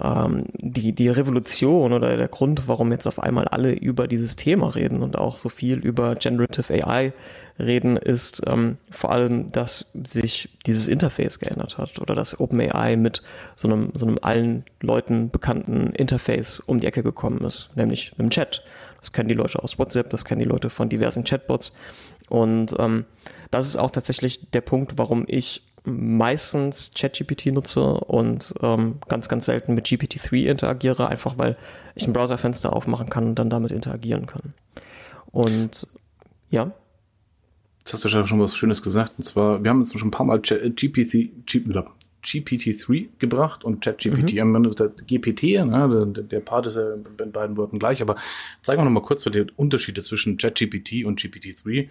ähm, 0.00 0.44
die, 0.54 0.92
die 0.92 1.08
Revolution 1.08 1.92
oder 1.92 2.16
der 2.16 2.28
Grund, 2.28 2.68
warum 2.68 2.92
jetzt 2.92 3.06
auf 3.06 3.20
einmal 3.20 3.48
alle 3.48 3.72
über 3.72 4.06
dieses 4.06 4.36
Thema 4.36 4.68
reden 4.68 5.02
und 5.02 5.18
auch 5.18 5.38
so 5.38 5.48
viel 5.48 5.78
über 5.78 6.14
Generative 6.14 6.72
AI 6.86 7.12
reden, 7.58 7.96
ist 7.96 8.42
ähm, 8.46 8.76
vor 8.90 9.10
allem, 9.10 9.50
dass 9.50 9.92
sich 10.06 10.50
dieses 10.66 10.86
Interface 10.86 11.40
geändert 11.40 11.78
hat 11.78 11.98
oder 12.00 12.14
dass 12.14 12.38
OpenAI 12.38 12.96
mit 12.96 13.22
so 13.56 13.66
einem, 13.68 13.90
so 13.94 14.06
einem 14.06 14.18
allen 14.22 14.64
Leuten 14.80 15.30
bekannten 15.30 15.92
Interface 15.94 16.60
um 16.60 16.78
die 16.78 16.86
Ecke 16.86 17.02
gekommen 17.02 17.40
ist, 17.44 17.70
nämlich 17.74 18.12
einem 18.18 18.30
Chat. 18.30 18.62
Das 19.00 19.12
kennen 19.12 19.28
die 19.28 19.34
Leute 19.34 19.62
aus 19.62 19.78
WhatsApp, 19.78 20.10
das 20.10 20.24
kennen 20.24 20.40
die 20.40 20.48
Leute 20.48 20.70
von 20.70 20.88
diversen 20.88 21.24
Chatbots. 21.24 21.72
Und 22.28 22.74
ähm, 22.78 23.04
das 23.50 23.66
ist 23.66 23.76
auch 23.76 23.90
tatsächlich 23.90 24.50
der 24.50 24.60
Punkt, 24.60 24.98
warum 24.98 25.24
ich 25.26 25.62
meistens 25.88 26.92
ChatGPT 26.94 27.46
nutze 27.46 27.82
und 27.82 28.54
ähm, 28.62 28.96
ganz, 29.08 29.28
ganz 29.28 29.46
selten 29.46 29.74
mit 29.74 29.86
GPT-3 29.86 30.46
interagiere, 30.46 31.08
einfach 31.08 31.38
weil 31.38 31.56
ich 31.94 32.06
ein 32.06 32.12
Browserfenster 32.12 32.72
aufmachen 32.72 33.08
kann 33.08 33.26
und 33.26 33.38
dann 33.38 33.50
damit 33.50 33.72
interagieren 33.72 34.26
kann. 34.26 34.54
Und 35.30 35.86
ja. 36.50 36.72
Jetzt 37.80 37.94
hast 37.94 38.04
du 38.04 38.08
schon 38.26 38.40
was 38.40 38.56
Schönes 38.56 38.82
gesagt. 38.82 39.14
Und 39.16 39.24
zwar, 39.24 39.62
wir 39.62 39.70
haben 39.70 39.80
jetzt 39.80 39.98
schon 39.98 40.08
ein 40.08 40.12
paar 40.12 40.26
Mal 40.26 40.40
GPT, 40.40 41.30
GPT-3 41.46 43.08
gebracht 43.18 43.64
und 43.64 43.82
ChatGPT, 43.82 44.34
mhm. 44.34 44.86
GPT, 45.06 45.42
ne, 45.64 46.12
der, 46.14 46.24
der 46.24 46.40
Part 46.40 46.66
ist 46.66 46.76
ja 46.76 46.94
in 46.94 47.32
beiden 47.32 47.56
Worten 47.56 47.78
gleich, 47.78 48.02
aber 48.02 48.16
zeigen 48.60 48.80
wir 48.80 48.84
noch 48.84 48.90
mal 48.90 49.02
kurz 49.02 49.24
die 49.24 49.46
Unterschiede 49.56 50.02
zwischen 50.02 50.36
ChatGPT 50.36 51.04
und 51.04 51.20
GPT-3 51.20 51.88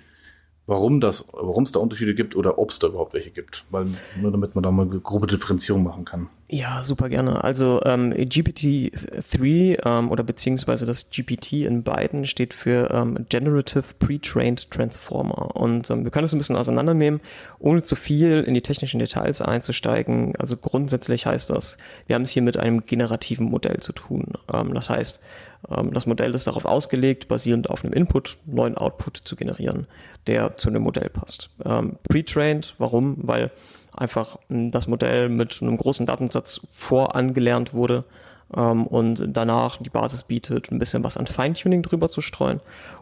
warum 0.67 0.99
das, 0.99 1.25
warum 1.31 1.63
es 1.63 1.71
da 1.71 1.79
Unterschiede 1.79 2.13
gibt 2.13 2.35
oder 2.35 2.59
ob 2.59 2.69
es 2.69 2.79
da 2.79 2.87
überhaupt 2.87 3.13
welche 3.13 3.31
gibt, 3.31 3.65
weil 3.71 3.87
nur 4.21 4.31
damit 4.31 4.53
man 4.53 4.63
da 4.63 4.71
mal 4.71 4.87
eine 4.87 4.99
grobe 4.99 5.25
Differenzierung 5.25 5.83
machen 5.83 6.05
kann. 6.05 6.29
Ja, 6.49 6.81
super 6.81 7.09
gerne. 7.09 7.43
Also 7.43 7.81
ähm, 7.83 8.13
GPT-3 8.13 9.85
ähm, 9.85 10.09
oder 10.09 10.23
beziehungsweise 10.23 10.85
das 10.85 11.09
GPT 11.09 11.65
in 11.65 11.83
beiden 11.83 12.25
steht 12.25 12.53
für 12.53 12.89
ähm, 12.89 13.25
Generative 13.27 13.83
Pre-Trained 13.99 14.71
Transformer. 14.71 15.57
Und 15.57 15.89
ähm, 15.89 16.05
wir 16.05 16.11
können 16.11 16.23
es 16.23 16.31
ein 16.31 16.37
bisschen 16.37 16.55
auseinandernehmen, 16.55 17.19
ohne 17.59 17.83
zu 17.83 17.97
viel 17.97 18.43
in 18.43 18.53
die 18.53 18.61
technischen 18.61 18.99
Details 18.99 19.41
einzusteigen. 19.41 20.37
Also 20.37 20.55
grundsätzlich 20.55 21.25
heißt 21.25 21.49
das, 21.49 21.77
wir 22.05 22.15
haben 22.15 22.23
es 22.23 22.31
hier 22.31 22.43
mit 22.43 22.55
einem 22.55 22.85
generativen 22.85 23.47
Modell 23.47 23.81
zu 23.81 23.91
tun. 23.91 24.31
Ähm, 24.53 24.73
das 24.73 24.89
heißt, 24.89 25.19
ähm, 25.69 25.93
das 25.93 26.05
Modell 26.05 26.33
ist 26.33 26.47
darauf 26.47 26.63
ausgelegt, 26.63 27.27
basierend 27.27 27.69
auf 27.69 27.83
einem 27.83 27.91
Input 27.91 28.37
neuen 28.45 28.77
Output 28.77 29.17
zu 29.17 29.35
generieren, 29.35 29.85
der 30.27 30.55
zu 30.55 30.69
einem 30.69 30.83
Modell 30.83 31.09
passt. 31.09 31.49
Ähm, 31.65 31.97
Pre-Trained, 32.07 32.75
warum? 32.77 33.17
Weil 33.17 33.51
einfach 33.97 34.37
das 34.49 34.87
Modell 34.87 35.29
mit 35.29 35.61
einem 35.61 35.77
großen 35.77 36.05
Datensatz 36.05 36.61
vorangelernt 36.71 37.73
wurde 37.73 38.03
ähm, 38.55 38.87
und 38.87 39.25
danach 39.29 39.77
die 39.77 39.89
Basis 39.89 40.23
bietet, 40.23 40.71
ein 40.71 40.79
bisschen 40.79 41.03
was 41.03 41.17
an 41.17 41.27
Feintuning 41.27 41.81
drüber 41.81 42.09
zu 42.09 42.21
streuen. 42.21 42.59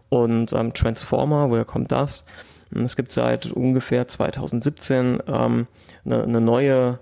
Und 0.09 0.53
ähm, 0.53 0.73
Transformer, 0.73 1.49
woher 1.49 1.65
kommt 1.65 1.91
das? 1.91 2.23
Es 2.71 2.95
gibt 2.95 3.11
seit 3.11 3.51
ungefähr 3.51 4.07
2017 4.07 5.19
ähm, 5.27 5.67
eine, 6.03 6.23
eine 6.23 6.41
neue 6.41 6.99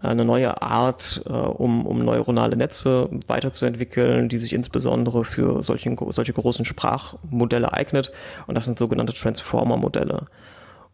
eine 0.00 0.24
neue 0.24 0.62
Art, 0.62 1.22
äh, 1.26 1.32
um, 1.32 1.84
um 1.84 1.98
neuronale 1.98 2.56
Netze 2.56 3.08
weiterzuentwickeln, 3.26 4.28
die 4.28 4.38
sich 4.38 4.52
insbesondere 4.52 5.24
für 5.24 5.62
solche, 5.62 5.94
solche 6.10 6.32
großen 6.32 6.64
Sprachmodelle 6.64 7.72
eignet. 7.72 8.12
Und 8.46 8.54
das 8.54 8.64
sind 8.64 8.78
sogenannte 8.78 9.12
Transformer-Modelle. 9.12 10.26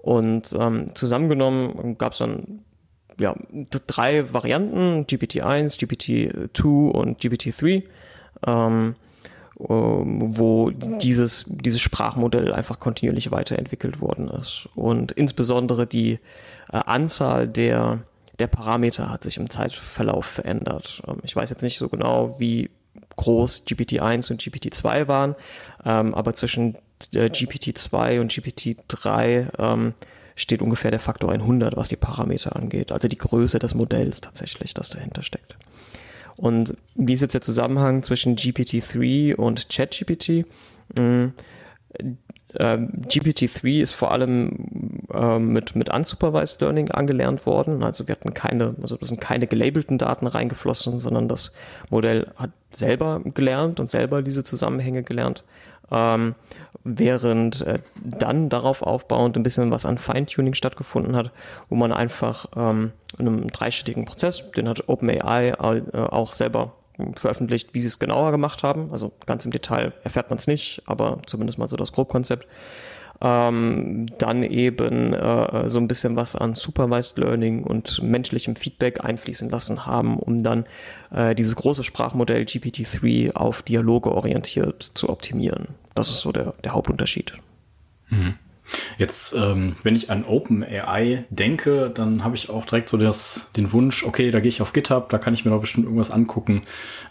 Und 0.04 0.54
ähm, 0.60 0.90
zusammengenommen 0.94 1.96
gab 1.96 2.12
es 2.12 2.18
dann 2.18 2.60
ja, 3.18 3.34
drei 3.86 4.34
Varianten, 4.34 5.06
GPT-1, 5.06 5.78
GPT-2 5.80 6.90
und 6.90 7.22
GPT-3, 7.22 7.84
ähm, 8.46 8.96
ähm, 9.58 10.36
wo 10.36 10.68
dieses, 10.68 11.46
dieses 11.48 11.80
Sprachmodell 11.80 12.52
einfach 12.52 12.80
kontinuierlich 12.80 13.30
weiterentwickelt 13.30 14.02
worden 14.02 14.28
ist. 14.28 14.68
Und 14.74 15.12
insbesondere 15.12 15.86
die 15.86 16.18
äh, 16.70 16.76
Anzahl 16.84 17.48
der, 17.48 18.00
der 18.38 18.48
Parameter 18.48 19.08
hat 19.08 19.22
sich 19.22 19.38
im 19.38 19.48
Zeitverlauf 19.48 20.26
verändert. 20.26 21.00
Ähm, 21.08 21.20
ich 21.22 21.34
weiß 21.34 21.48
jetzt 21.48 21.62
nicht 21.62 21.78
so 21.78 21.88
genau, 21.88 22.38
wie 22.38 22.68
groß 23.16 23.64
GPT-1 23.66 24.32
und 24.32 24.42
GPT-2 24.42 25.08
waren, 25.08 25.34
ähm, 25.86 26.14
aber 26.14 26.34
zwischen 26.34 26.76
äh, 27.14 27.26
GPT-2 27.26 28.20
und 28.20 28.32
GPT-3 28.32 29.48
ähm, 29.58 29.94
steht 30.36 30.62
ungefähr 30.62 30.90
der 30.90 31.00
Faktor 31.00 31.30
100, 31.32 31.76
was 31.76 31.88
die 31.88 31.96
Parameter 31.96 32.56
angeht. 32.56 32.92
Also 32.92 33.08
die 33.08 33.18
Größe 33.18 33.58
des 33.58 33.74
Modells 33.74 34.20
tatsächlich, 34.20 34.74
das 34.74 34.90
dahinter 34.90 35.22
steckt. 35.22 35.56
Und 36.36 36.76
wie 36.94 37.12
ist 37.12 37.20
jetzt 37.20 37.34
der 37.34 37.40
Zusammenhang 37.40 38.02
zwischen 38.02 38.36
GPT-3 38.36 39.36
und 39.36 39.68
ChatGPT? 39.68 40.44
Mhm. 40.98 41.32
GPT-3 42.56 43.80
ist 43.80 43.92
vor 43.92 44.12
allem 44.12 45.00
äh, 45.12 45.38
mit, 45.38 45.74
mit 45.74 45.92
Unsupervised 45.92 46.60
Learning 46.60 46.90
angelernt 46.90 47.46
worden. 47.46 47.82
Also 47.82 48.06
wir 48.06 48.14
hatten 48.14 48.32
keine, 48.32 48.76
also 48.80 48.96
sind 49.00 49.20
keine 49.20 49.48
gelabelten 49.48 49.98
Daten 49.98 50.26
reingeflossen, 50.26 50.98
sondern 50.98 51.28
das 51.28 51.52
Modell 51.90 52.30
hat 52.36 52.50
selber 52.70 53.20
gelernt 53.24 53.80
und 53.80 53.90
selber 53.90 54.22
diese 54.22 54.44
Zusammenhänge 54.44 55.02
gelernt 55.02 55.42
ähm, 55.90 56.34
während 56.84 57.62
äh, 57.62 57.78
dann 58.02 58.48
darauf 58.48 58.82
aufbauend 58.82 59.36
ein 59.36 59.42
bisschen 59.42 59.70
was 59.70 59.86
an 59.86 59.98
Feintuning 59.98 60.54
stattgefunden 60.54 61.16
hat, 61.16 61.32
wo 61.68 61.76
man 61.76 61.92
einfach 61.92 62.46
ähm, 62.56 62.92
in 63.18 63.26
einem 63.26 63.48
dreistelligen 63.48 64.04
Prozess, 64.04 64.50
den 64.52 64.68
hat 64.68 64.88
OpenAI 64.88 65.50
äh, 65.50 65.96
auch 65.96 66.32
selber 66.32 66.72
veröffentlicht, 67.16 67.74
wie 67.74 67.80
sie 67.80 67.88
es 67.88 67.98
genauer 67.98 68.30
gemacht 68.30 68.62
haben. 68.62 68.90
Also 68.92 69.12
ganz 69.26 69.44
im 69.44 69.50
Detail 69.50 69.92
erfährt 70.04 70.30
man 70.30 70.38
es 70.38 70.46
nicht, 70.46 70.82
aber 70.86 71.18
zumindest 71.26 71.58
mal 71.58 71.66
so 71.66 71.76
das 71.76 71.92
Grobkonzept 71.92 72.46
ähm, 73.24 74.06
dann 74.18 74.42
eben 74.42 75.14
äh, 75.14 75.70
so 75.70 75.78
ein 75.78 75.88
bisschen 75.88 76.14
was 76.14 76.36
an 76.36 76.54
Supervised 76.54 77.16
Learning 77.16 77.64
und 77.64 78.02
menschlichem 78.02 78.54
Feedback 78.54 79.02
einfließen 79.02 79.48
lassen 79.48 79.86
haben, 79.86 80.18
um 80.18 80.42
dann 80.42 80.64
äh, 81.10 81.34
dieses 81.34 81.56
große 81.56 81.84
Sprachmodell 81.84 82.42
GPT-3 82.42 83.34
auf 83.34 83.62
Dialoge 83.62 84.12
orientiert 84.12 84.90
zu 84.92 85.08
optimieren. 85.08 85.68
Das 85.94 86.10
ist 86.10 86.20
so 86.20 86.32
der, 86.32 86.52
der 86.62 86.74
Hauptunterschied. 86.74 87.32
Mhm. 88.10 88.34
Jetzt, 88.98 89.34
ähm, 89.34 89.76
wenn 89.82 89.96
ich 89.96 90.10
an 90.10 90.24
OpenAI 90.24 91.24
denke, 91.30 91.90
dann 91.90 92.24
habe 92.24 92.34
ich 92.34 92.50
auch 92.50 92.64
direkt 92.66 92.88
so 92.88 92.96
das, 92.96 93.50
den 93.56 93.72
Wunsch, 93.72 94.04
okay, 94.04 94.30
da 94.30 94.40
gehe 94.40 94.48
ich 94.48 94.62
auf 94.62 94.72
GitHub, 94.72 95.08
da 95.10 95.18
kann 95.18 95.34
ich 95.34 95.44
mir 95.44 95.50
doch 95.50 95.60
bestimmt 95.60 95.84
irgendwas 95.84 96.10
angucken. 96.10 96.62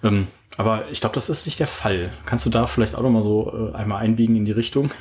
Ähm, 0.03 0.27
aber 0.58 0.89
ich 0.91 1.01
glaube, 1.01 1.15
das 1.15 1.29
ist 1.29 1.46
nicht 1.46 1.60
der 1.60 1.67
Fall. 1.67 2.12
Kannst 2.25 2.46
du 2.46 2.50
da 2.50 2.67
vielleicht 2.67 2.96
auch 2.96 3.01
noch 3.01 3.10
mal 3.10 3.24
so 3.24 3.72
äh, 3.72 3.75
einmal 3.75 4.01
einbiegen 4.01 4.36
in 4.36 4.46
die 4.46 4.51
Richtung? 4.51 4.91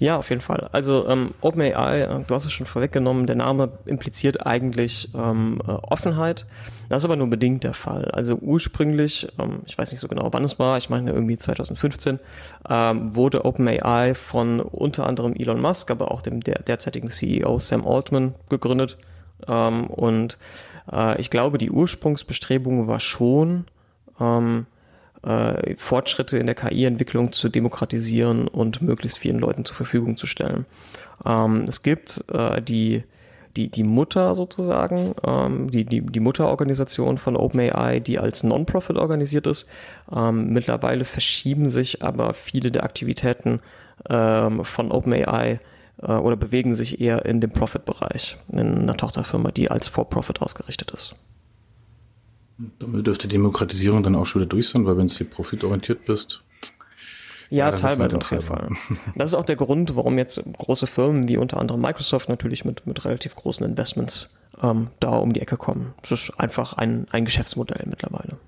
Ja, 0.00 0.16
auf 0.16 0.30
jeden 0.30 0.40
Fall. 0.40 0.68
Also 0.70 1.08
ähm, 1.08 1.34
OpenAI, 1.40 2.02
äh, 2.02 2.20
du 2.24 2.34
hast 2.34 2.44
es 2.44 2.52
schon 2.52 2.66
vorweggenommen, 2.66 3.26
der 3.26 3.34
Name 3.34 3.72
impliziert 3.84 4.46
eigentlich 4.46 5.10
ähm, 5.16 5.60
äh, 5.66 5.72
Offenheit. 5.72 6.46
Das 6.88 7.02
ist 7.02 7.04
aber 7.04 7.16
nur 7.16 7.26
bedingt 7.28 7.64
der 7.64 7.74
Fall. 7.74 8.04
Also 8.12 8.36
ursprünglich, 8.36 9.26
ähm, 9.40 9.62
ich 9.66 9.76
weiß 9.76 9.90
nicht 9.90 9.98
so 10.00 10.06
genau, 10.06 10.28
wann 10.32 10.44
es 10.44 10.58
war, 10.60 10.78
ich 10.78 10.88
meine 10.88 11.10
irgendwie 11.10 11.36
2015, 11.36 12.20
ähm, 12.70 13.14
wurde 13.16 13.44
OpenAI 13.44 14.14
von 14.14 14.60
unter 14.60 15.04
anderem 15.04 15.34
Elon 15.34 15.60
Musk, 15.60 15.90
aber 15.90 16.12
auch 16.12 16.22
dem 16.22 16.40
der, 16.40 16.60
derzeitigen 16.60 17.10
CEO 17.10 17.58
Sam 17.58 17.84
Altman 17.84 18.36
gegründet. 18.48 18.98
Ähm, 19.48 19.88
und 19.88 20.38
äh, 20.92 21.20
ich 21.20 21.30
glaube, 21.30 21.58
die 21.58 21.72
Ursprungsbestrebung 21.72 22.86
war 22.86 23.00
schon, 23.00 23.64
ähm, 24.20 24.66
äh, 25.22 25.74
Fortschritte 25.76 26.38
in 26.38 26.46
der 26.46 26.54
KI-Entwicklung 26.54 27.32
zu 27.32 27.48
demokratisieren 27.48 28.48
und 28.48 28.82
möglichst 28.82 29.18
vielen 29.18 29.38
Leuten 29.38 29.64
zur 29.64 29.76
Verfügung 29.76 30.16
zu 30.16 30.26
stellen. 30.26 30.66
Ähm, 31.24 31.64
es 31.68 31.82
gibt 31.82 32.24
äh, 32.32 32.62
die, 32.62 33.04
die, 33.56 33.70
die 33.70 33.82
Mutter 33.82 34.34
sozusagen, 34.34 35.14
ähm, 35.26 35.70
die, 35.70 35.84
die, 35.84 36.00
die 36.02 36.20
Mutterorganisation 36.20 37.18
von 37.18 37.36
OpenAI, 37.36 38.00
die 38.00 38.18
als 38.18 38.44
Non-Profit 38.44 38.96
organisiert 38.96 39.46
ist. 39.46 39.68
Ähm, 40.14 40.52
mittlerweile 40.52 41.04
verschieben 41.04 41.70
sich 41.70 42.02
aber 42.02 42.34
viele 42.34 42.70
der 42.70 42.84
Aktivitäten 42.84 43.60
ähm, 44.08 44.64
von 44.64 44.92
OpenAI 44.92 45.60
äh, 46.02 46.12
oder 46.12 46.36
bewegen 46.36 46.74
sich 46.74 47.00
eher 47.00 47.26
in 47.26 47.40
dem 47.40 47.50
Profit-Bereich, 47.50 48.36
in 48.52 48.78
einer 48.82 48.96
Tochterfirma, 48.96 49.50
die 49.50 49.70
als 49.70 49.88
For-Profit 49.88 50.40
ausgerichtet 50.40 50.92
ist. 50.92 51.14
Damit 52.80 53.06
dürfte 53.06 53.28
Demokratisierung 53.28 54.02
dann 54.02 54.16
auch 54.16 54.26
schon 54.26 54.42
wieder 54.42 54.48
durch 54.48 54.68
sein, 54.68 54.84
weil 54.84 54.96
wenn 54.96 55.06
du 55.06 55.14
hier 55.14 55.30
profitorientiert 55.30 56.04
bist. 56.06 56.42
Ja, 57.50 57.70
ja 57.70 57.72
teilweise 57.72 58.16
auf 58.16 58.30
jeden 58.30 58.42
Fall. 58.42 58.70
Das 59.14 59.30
ist 59.30 59.34
auch 59.34 59.44
der 59.44 59.56
Grund, 59.56 59.96
warum 59.96 60.18
jetzt 60.18 60.42
große 60.58 60.86
Firmen 60.86 61.28
wie 61.28 61.36
unter 61.36 61.58
anderem 61.58 61.80
Microsoft 61.80 62.28
natürlich 62.28 62.64
mit, 62.64 62.86
mit 62.86 63.04
relativ 63.04 63.36
großen 63.36 63.64
Investments 63.64 64.36
ähm, 64.62 64.88
da 65.00 65.10
um 65.16 65.32
die 65.32 65.40
Ecke 65.40 65.56
kommen. 65.56 65.94
Das 66.02 66.12
ist 66.12 66.30
einfach 66.38 66.74
ein, 66.74 67.06
ein 67.10 67.24
Geschäftsmodell 67.24 67.86
mittlerweile. 67.88 68.38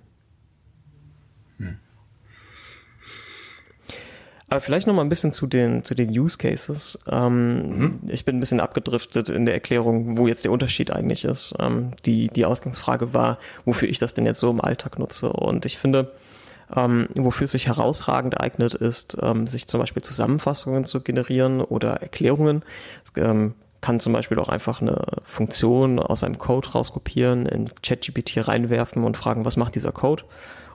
Aber 4.50 4.61
vielleicht 4.61 4.88
noch 4.88 4.95
mal 4.95 5.02
ein 5.02 5.09
bisschen 5.09 5.33
zu 5.33 5.47
den, 5.47 5.85
zu 5.85 5.95
den 5.95 6.11
Use 6.11 6.37
Cases. 6.37 6.99
Ähm, 7.09 7.78
mhm. 7.78 8.00
Ich 8.09 8.25
bin 8.25 8.37
ein 8.37 8.40
bisschen 8.40 8.59
abgedriftet 8.59 9.28
in 9.28 9.47
der 9.47 9.54
Erklärung, 9.54 10.19
wo 10.19 10.26
jetzt 10.26 10.45
der 10.45 10.50
Unterschied 10.50 10.90
eigentlich 10.90 11.25
ist. 11.25 11.54
Ähm, 11.61 11.92
die, 12.04 12.26
die 12.26 12.45
Ausgangsfrage 12.45 13.14
war, 13.14 13.38
wofür 13.64 13.88
ich 13.88 14.00
das 14.00 14.12
denn 14.12 14.26
jetzt 14.26 14.40
so 14.40 14.50
im 14.50 14.61
Alltag 14.61 14.99
nutze. 14.99 15.33
Und 15.33 15.66
ich 15.66 15.78
finde, 15.78 16.11
ähm, 16.75 17.09
wofür 17.14 17.45
es 17.45 17.52
sich 17.52 17.69
herausragend 17.69 18.40
eignet, 18.40 18.75
ist, 18.75 19.16
ähm, 19.23 19.47
sich 19.47 19.69
zum 19.69 19.78
Beispiel 19.78 20.02
Zusammenfassungen 20.02 20.85
zu 20.85 21.00
generieren 21.00 21.61
oder 21.61 22.02
Erklärungen. 22.02 22.64
Es, 23.04 23.12
ähm, 23.23 23.54
kann 23.80 24.00
zum 24.00 24.12
Beispiel 24.12 24.38
auch 24.38 24.49
einfach 24.49 24.83
eine 24.83 25.00
Funktion 25.25 25.99
aus 25.99 26.23
einem 26.23 26.38
Code 26.38 26.69
rauskopieren, 26.69 27.47
in 27.47 27.71
ChatGPT 27.83 28.47
reinwerfen 28.47 29.04
und 29.04 29.16
fragen, 29.16 29.45
was 29.45 29.57
macht 29.57 29.75
dieser 29.75 29.92
Code? 29.92 30.25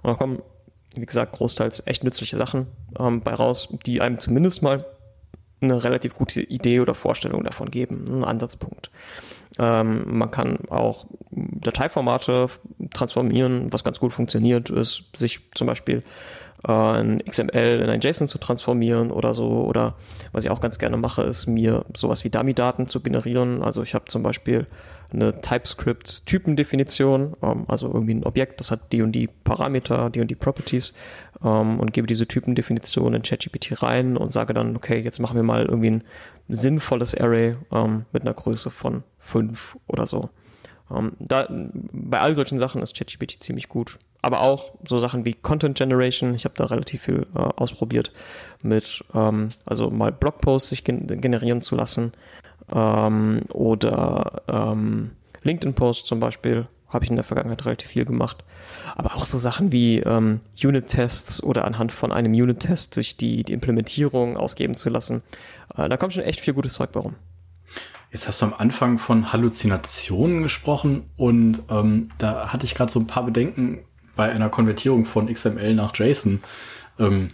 Und 0.01 0.10
dann 0.10 0.17
kommen 0.17 0.41
wie 0.95 1.05
gesagt, 1.05 1.33
großteils 1.33 1.83
echt 1.85 2.03
nützliche 2.03 2.37
Sachen 2.37 2.67
ähm, 2.99 3.21
bei 3.21 3.33
raus, 3.33 3.69
die 3.85 4.01
einem 4.01 4.19
zumindest 4.19 4.61
mal 4.61 4.85
eine 5.61 5.83
relativ 5.83 6.15
gute 6.15 6.41
Idee 6.41 6.79
oder 6.79 6.93
Vorstellung 6.93 7.43
davon 7.43 7.71
geben, 7.71 8.05
einen 8.09 8.23
Ansatzpunkt. 8.23 8.91
Ähm, 9.57 10.17
man 10.17 10.31
kann 10.31 10.59
auch 10.69 11.05
Dateiformate 11.31 12.47
transformieren, 12.93 13.71
was 13.71 13.83
ganz 13.83 13.99
gut 13.99 14.13
funktioniert, 14.13 14.69
ist 14.69 15.05
sich 15.17 15.39
zum 15.55 15.67
Beispiel 15.67 16.03
äh, 16.67 16.72
ein 16.72 17.22
XML 17.24 17.81
in 17.84 17.89
ein 17.89 18.01
JSON 18.01 18.27
zu 18.27 18.38
transformieren 18.38 19.12
oder 19.12 19.34
so. 19.34 19.65
Oder 19.65 19.95
was 20.31 20.45
ich 20.45 20.51
auch 20.51 20.62
ganz 20.62 20.79
gerne 20.79 20.98
mache, 20.98 21.24
ist 21.24 21.48
mir 21.48 21.86
sowas 21.95 22.24
wie 22.24 22.29
Dummy-Daten 22.29 22.88
zu 22.88 23.01
generieren. 23.01 23.62
Also 23.63 23.84
ich 23.84 23.93
habe 23.93 24.05
zum 24.05 24.24
Beispiel 24.24 24.67
eine 25.13 25.39
TypeScript-Typendefinition, 25.41 27.36
ähm, 27.41 27.65
also 27.67 27.88
irgendwie 27.88 28.15
ein 28.15 28.24
Objekt, 28.24 28.60
das 28.60 28.72
hat 28.72 28.91
die 28.91 29.01
und 29.01 29.12
die 29.12 29.27
Parameter, 29.27 30.10
die 30.10 30.22
und 30.22 30.29
die 30.29 30.36
Properties 30.36 30.93
ähm, 31.43 31.79
und 31.79 31.93
gebe 31.93 32.07
diese 32.07 32.27
Typendefinition 32.27 33.13
in 33.13 33.22
ChatGPT 33.22 33.81
rein 33.84 34.17
und 34.17 34.34
sage 34.34 34.53
dann, 34.53 34.75
okay, 34.75 35.00
jetzt 35.00 35.19
machen 35.19 35.36
wir 35.36 35.43
mal 35.43 35.65
irgendwie 35.65 35.91
ein 35.91 36.03
sinnvolles 36.50 37.15
Array 37.15 37.55
ähm, 37.72 38.05
mit 38.12 38.24
einer 38.24 38.34
Größe 38.34 38.72
von 38.72 39.03
fünf 39.19 39.77
oder 39.88 40.05
so. 40.05 40.29
Ähm, 40.91 41.13
da, 41.19 41.48
bei 41.50 42.19
all 42.19 42.36
solchen 42.36 42.60
Sachen 42.60 42.81
ist 42.81 42.98
ChatGPT 42.98 43.41
ziemlich 43.41 43.69
gut. 43.69 44.00
Aber 44.25 44.41
auch 44.41 44.72
so 44.84 44.98
Sachen 44.98 45.24
wie 45.24 45.34
Content 45.34 45.77
Generation. 45.77 46.34
Ich 46.34 46.46
habe 46.46 46.55
da 46.58 46.65
relativ 46.65 47.03
viel 47.03 47.27
äh, 47.36 47.38
ausprobiert 47.38 48.12
mit, 48.63 49.05
ähm, 49.13 49.50
also 49.67 49.91
mal 49.91 50.12
Blogposts 50.12 50.70
sich 50.70 50.84
gen 50.84 51.05
generieren 51.22 51.62
zu 51.62 51.75
lassen 51.75 52.12
ähm, 52.74 53.44
oder 53.53 54.41
ähm, 54.48 55.12
LinkedIn-Posts 55.44 56.08
zum 56.08 56.20
Beispiel 56.20 56.67
habe 56.89 57.05
ich 57.05 57.12
in 57.12 57.17
der 57.17 57.24
Vergangenheit 57.24 57.63
relativ 57.65 57.89
viel 57.89 58.03
gemacht. 58.03 58.44
Aber 58.96 59.15
auch 59.15 59.25
so 59.25 59.38
Sachen 59.38 59.72
wie 59.72 60.00
ähm, 60.00 60.39
Unit-Tests 60.60 61.44
oder 61.44 61.63
anhand 61.65 61.91
von 61.91 62.12
einem 62.12 62.34
Unit-Test 62.34 62.96
sich 62.96 63.17
die, 63.17 63.44
die 63.44 63.53
Implementierung 63.53 64.38
ausgeben 64.38 64.75
zu 64.75 64.89
lassen. 64.89 65.22
Äh, 65.77 65.88
da 65.88 65.98
kommt 65.98 66.13
schon 66.13 66.24
echt 66.24 66.39
viel 66.39 66.55
gutes 66.55 66.74
Zeug 66.74 66.91
bei 66.94 67.00
rum. 67.00 67.13
Jetzt 68.12 68.27
hast 68.27 68.41
du 68.41 68.48
am 68.48 68.55
Anfang 68.58 68.98
von 68.98 69.32
Halluzinationen 69.32 70.41
gesprochen 70.41 71.12
und 71.15 71.62
ähm, 71.70 72.10
da 72.17 72.51
hatte 72.51 72.65
ich 72.65 72.74
gerade 72.74 72.91
so 72.91 73.00
ein 73.00 73.05
paar 73.05 73.24
Bedenken 73.24 73.84
bei 74.15 74.31
einer 74.31 74.50
Konvertierung 74.50 75.05
von 75.05 75.31
XML 75.31 75.74
nach 75.75 75.95
JSON. 75.95 76.41
Ähm, 77.00 77.31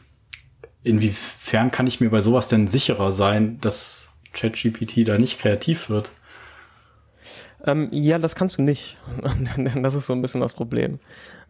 inwiefern 0.84 1.72
kann 1.72 1.88
ich 1.88 2.02
mir 2.02 2.10
bei 2.10 2.22
sowas 2.22 2.48
denn 2.48 2.68
sicherer 2.68 3.12
sein, 3.12 3.60
dass 3.62 4.10
ChatGPT 4.34 5.08
da 5.08 5.18
nicht 5.18 5.40
kreativ 5.40 5.90
wird? 5.90 6.12
Ähm, 7.66 7.90
ja, 7.92 8.18
das 8.18 8.36
kannst 8.36 8.58
du 8.58 8.62
nicht. 8.62 8.98
das 9.76 9.96
ist 9.96 10.08
so 10.08 10.14
ein 10.14 10.22
bisschen 10.22 10.42
das 10.42 10.54
Problem. 10.54 11.00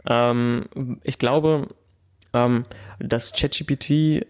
Ähm, 0.05 0.65
ich 1.03 1.19
glaube, 1.19 1.67
ähm, 2.33 2.65
dass 2.99 3.33
ChatGPT 3.33 3.89
äh, 3.91 4.25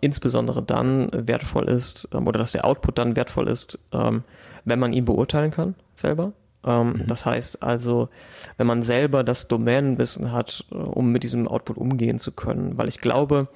insbesondere 0.00 0.62
dann 0.62 1.08
wertvoll 1.12 1.68
ist 1.68 2.08
ähm, 2.12 2.26
oder 2.26 2.38
dass 2.38 2.52
der 2.52 2.64
Output 2.64 2.98
dann 2.98 3.16
wertvoll 3.16 3.48
ist, 3.48 3.78
ähm, 3.92 4.24
wenn 4.64 4.78
man 4.78 4.92
ihn 4.92 5.04
beurteilen 5.04 5.50
kann 5.50 5.74
selber. 5.94 6.32
Ähm, 6.64 6.92
mhm. 6.92 7.06
Das 7.06 7.26
heißt 7.26 7.62
also, 7.62 8.08
wenn 8.56 8.66
man 8.66 8.82
selber 8.82 9.24
das 9.24 9.48
Domänenwissen 9.48 10.32
hat, 10.32 10.64
äh, 10.70 10.74
um 10.74 11.12
mit 11.12 11.22
diesem 11.22 11.48
Output 11.48 11.76
umgehen 11.76 12.18
zu 12.18 12.32
können, 12.32 12.76
weil 12.78 12.88
ich 12.88 13.00
glaube, 13.00 13.48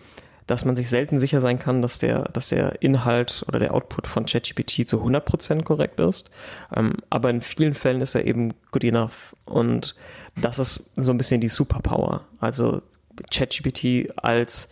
dass 0.46 0.64
man 0.64 0.76
sich 0.76 0.88
selten 0.88 1.18
sicher 1.18 1.40
sein 1.40 1.58
kann, 1.58 1.82
dass 1.82 1.98
der, 1.98 2.24
dass 2.32 2.48
der 2.48 2.80
Inhalt 2.80 3.44
oder 3.48 3.58
der 3.58 3.74
Output 3.74 4.06
von 4.06 4.26
ChatGPT 4.26 4.88
zu 4.88 5.02
100% 5.02 5.64
korrekt 5.64 5.98
ist. 5.98 6.30
Ähm, 6.74 6.94
aber 7.10 7.30
in 7.30 7.40
vielen 7.40 7.74
Fällen 7.74 8.00
ist 8.00 8.14
er 8.14 8.24
eben 8.24 8.54
good 8.70 8.84
enough. 8.84 9.34
Und 9.44 9.96
das 10.40 10.58
ist 10.58 10.92
so 10.96 11.10
ein 11.10 11.18
bisschen 11.18 11.40
die 11.40 11.48
Superpower. 11.48 12.24
Also 12.38 12.82
ChatGPT 13.32 14.12
als 14.16 14.68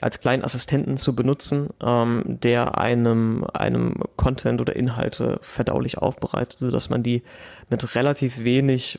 als 0.00 0.20
kleinen 0.20 0.44
Assistenten 0.44 0.96
zu 0.96 1.14
benutzen, 1.14 1.70
ähm, 1.82 2.22
der 2.26 2.78
einem, 2.78 3.44
einem 3.52 3.94
Content 4.16 4.60
oder 4.60 4.74
Inhalte 4.74 5.38
verdaulich 5.42 5.98
aufbereitet, 5.98 6.58
sodass 6.58 6.90
man 6.90 7.02
die 7.02 7.22
mit 7.70 7.94
relativ 7.94 8.42
wenig 8.42 8.98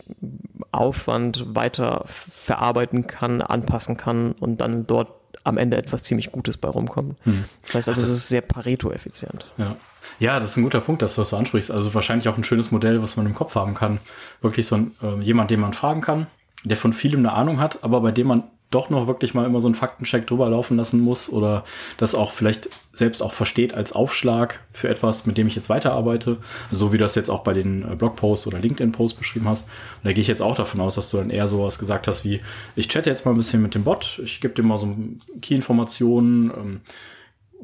Aufwand 0.71 1.55
weiter 1.55 2.03
verarbeiten 2.05 3.07
kann, 3.07 3.41
anpassen 3.41 3.97
kann 3.97 4.33
und 4.33 4.61
dann 4.61 4.87
dort 4.87 5.09
am 5.43 5.57
Ende 5.57 5.77
etwas 5.77 6.03
ziemlich 6.03 6.31
Gutes 6.31 6.57
bei 6.57 6.69
rumkommt. 6.69 7.17
Hm. 7.23 7.45
Das 7.63 7.75
heißt 7.75 7.89
also, 7.89 8.01
es 8.01 8.09
ist 8.09 8.27
sehr 8.29 8.41
Pareto-effizient. 8.41 9.45
Ja. 9.57 9.75
Ja, 10.19 10.39
das 10.39 10.51
ist 10.51 10.57
ein 10.57 10.63
guter 10.63 10.81
Punkt, 10.81 11.01
dass 11.01 11.15
du 11.15 11.21
das 11.21 11.29
so 11.29 11.37
ansprichst. 11.37 11.71
Also 11.71 11.93
wahrscheinlich 11.93 12.29
auch 12.29 12.37
ein 12.37 12.43
schönes 12.43 12.71
Modell, 12.71 13.01
was 13.01 13.17
man 13.17 13.25
im 13.25 13.33
Kopf 13.33 13.55
haben 13.55 13.73
kann. 13.73 13.99
Wirklich 14.41 14.67
so 14.67 14.75
ein, 14.75 14.91
äh, 15.01 15.19
jemand, 15.21 15.49
den 15.49 15.59
man 15.59 15.73
fragen 15.73 16.01
kann, 16.01 16.27
der 16.63 16.77
von 16.77 16.93
vielem 16.93 17.21
eine 17.21 17.33
Ahnung 17.33 17.59
hat, 17.59 17.83
aber 17.83 18.01
bei 18.01 18.11
dem 18.11 18.27
man 18.27 18.43
doch 18.75 18.89
noch 18.89 19.07
wirklich 19.07 19.33
mal 19.33 19.45
immer 19.45 19.59
so 19.59 19.67
einen 19.67 19.75
Faktencheck 19.75 20.27
drüber 20.27 20.49
laufen 20.49 20.77
lassen 20.77 20.99
muss 20.99 21.29
oder 21.29 21.63
das 21.97 22.13
auch 22.13 22.31
vielleicht 22.31 22.69
selbst 22.91 23.21
auch 23.21 23.31
versteht 23.31 23.73
als 23.73 23.93
Aufschlag 23.93 24.59
für 24.73 24.89
etwas, 24.89 25.25
mit 25.25 25.37
dem 25.37 25.47
ich 25.47 25.55
jetzt 25.55 25.69
weiterarbeite. 25.69 26.37
So 26.71 26.91
wie 26.91 26.97
du 26.97 27.03
das 27.03 27.15
jetzt 27.15 27.29
auch 27.29 27.43
bei 27.43 27.53
den 27.53 27.89
äh, 27.89 27.95
Blogposts 27.95 28.47
oder 28.47 28.59
LinkedIn-Posts 28.59 29.17
beschrieben 29.17 29.47
hast. 29.47 29.63
Und 29.63 30.05
da 30.05 30.13
gehe 30.13 30.21
ich 30.21 30.27
jetzt 30.27 30.41
auch 30.41 30.55
davon 30.55 30.81
aus, 30.81 30.95
dass 30.95 31.09
du 31.09 31.17
dann 31.17 31.29
eher 31.29 31.47
sowas 31.47 31.79
gesagt 31.79 32.07
hast 32.07 32.25
wie, 32.25 32.41
ich 32.75 32.89
chatte 32.89 33.09
jetzt 33.09 33.25
mal 33.25 33.31
ein 33.31 33.37
bisschen 33.37 33.61
mit 33.61 33.75
dem 33.75 33.83
Bot, 33.83 34.19
ich 34.23 34.41
gebe 34.41 34.53
dir 34.53 34.63
mal 34.63 34.77
so 34.77 34.93
Key-Informationen, 35.41 36.51
ähm, 36.51 36.81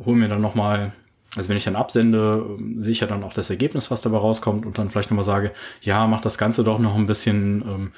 hol 0.06 0.16
mir 0.16 0.30
dann 0.30 0.42
noch 0.42 0.56
mal 0.56 0.94
also 1.38 1.48
wenn 1.48 1.56
ich 1.56 1.64
dann 1.64 1.78
absende, 1.78 2.46
ähm, 2.46 2.82
sehe 2.82 2.92
ich 2.92 3.00
ja 3.00 3.08
dann 3.08 3.24
auch 3.24 3.34
das 3.34 3.50
Ergebnis, 3.50 3.90
was 3.90 4.02
dabei 4.02 4.18
rauskommt 4.18 4.66
und 4.66 4.78
dann 4.78 4.90
vielleicht 4.90 5.12
nochmal 5.12 5.24
sage, 5.24 5.52
ja, 5.82 6.06
mach 6.08 6.20
das 6.20 6.38
Ganze 6.38 6.64
doch 6.64 6.78
noch 6.78 6.96
ein 6.96 7.06
bisschen 7.06 7.62
ähm, 7.62 7.92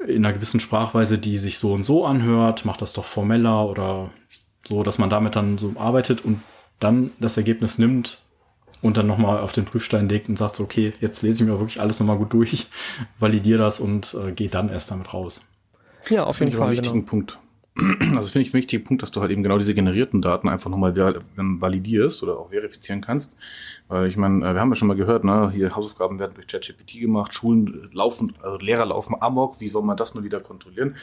in 0.00 0.24
einer 0.24 0.34
gewissen 0.34 0.60
Sprachweise, 0.60 1.18
die 1.18 1.38
sich 1.38 1.58
so 1.58 1.72
und 1.72 1.82
so 1.82 2.04
anhört, 2.04 2.64
macht 2.64 2.82
das 2.82 2.92
doch 2.92 3.04
formeller 3.04 3.68
oder 3.68 4.10
so, 4.66 4.82
dass 4.82 4.98
man 4.98 5.10
damit 5.10 5.36
dann 5.36 5.58
so 5.58 5.74
arbeitet 5.76 6.24
und 6.24 6.40
dann 6.80 7.10
das 7.20 7.36
Ergebnis 7.36 7.78
nimmt 7.78 8.18
und 8.82 8.96
dann 8.96 9.06
nochmal 9.06 9.38
auf 9.40 9.52
den 9.52 9.64
Prüfstein 9.64 10.08
legt 10.08 10.28
und 10.28 10.36
sagt, 10.36 10.60
okay, 10.60 10.92
jetzt 11.00 11.22
lese 11.22 11.42
ich 11.42 11.48
mir 11.48 11.58
wirklich 11.58 11.80
alles 11.80 12.00
nochmal 12.00 12.18
gut 12.18 12.32
durch, 12.32 12.66
validiere 13.18 13.58
das 13.58 13.80
und 13.80 14.14
äh, 14.14 14.32
gehe 14.32 14.48
dann 14.48 14.68
erst 14.68 14.90
damit 14.90 15.14
raus. 15.14 15.46
Ja, 16.10 16.24
auf 16.24 16.38
jeden 16.40 16.52
Fall. 16.52 16.62
Einen 16.62 16.72
wichtigen 16.72 16.94
genau. 17.00 17.06
Punkt. 17.08 17.38
Also 17.76 18.30
finde 18.30 18.46
ich 18.46 18.54
einen 18.54 18.60
wichtigen 18.62 18.84
Punkt, 18.84 19.02
dass 19.02 19.10
du 19.10 19.20
halt 19.20 19.32
eben 19.32 19.42
genau 19.42 19.58
diese 19.58 19.74
generierten 19.74 20.22
Daten 20.22 20.48
einfach 20.48 20.70
nochmal 20.70 20.94
validierst 20.94 22.22
oder 22.22 22.38
auch 22.38 22.50
verifizieren 22.50 23.00
kannst. 23.00 23.36
Weil 23.88 24.06
ich 24.06 24.16
meine, 24.16 24.48
äh, 24.48 24.54
wir 24.54 24.60
haben 24.60 24.70
ja 24.70 24.76
schon 24.76 24.88
mal 24.88 24.96
gehört, 24.96 25.24
ne, 25.24 25.50
hier 25.50 25.74
Hausaufgaben 25.74 26.18
werden 26.20 26.34
durch 26.34 26.46
ChatGPT 26.46 27.00
gemacht, 27.00 27.34
Schulen 27.34 27.90
laufen, 27.92 28.34
also 28.42 28.58
Lehrer 28.58 28.86
laufen 28.86 29.16
amok, 29.20 29.60
wie 29.60 29.68
soll 29.68 29.82
man 29.82 29.96
das 29.96 30.14
nur 30.14 30.22
wieder 30.22 30.40
kontrollieren? 30.40 30.94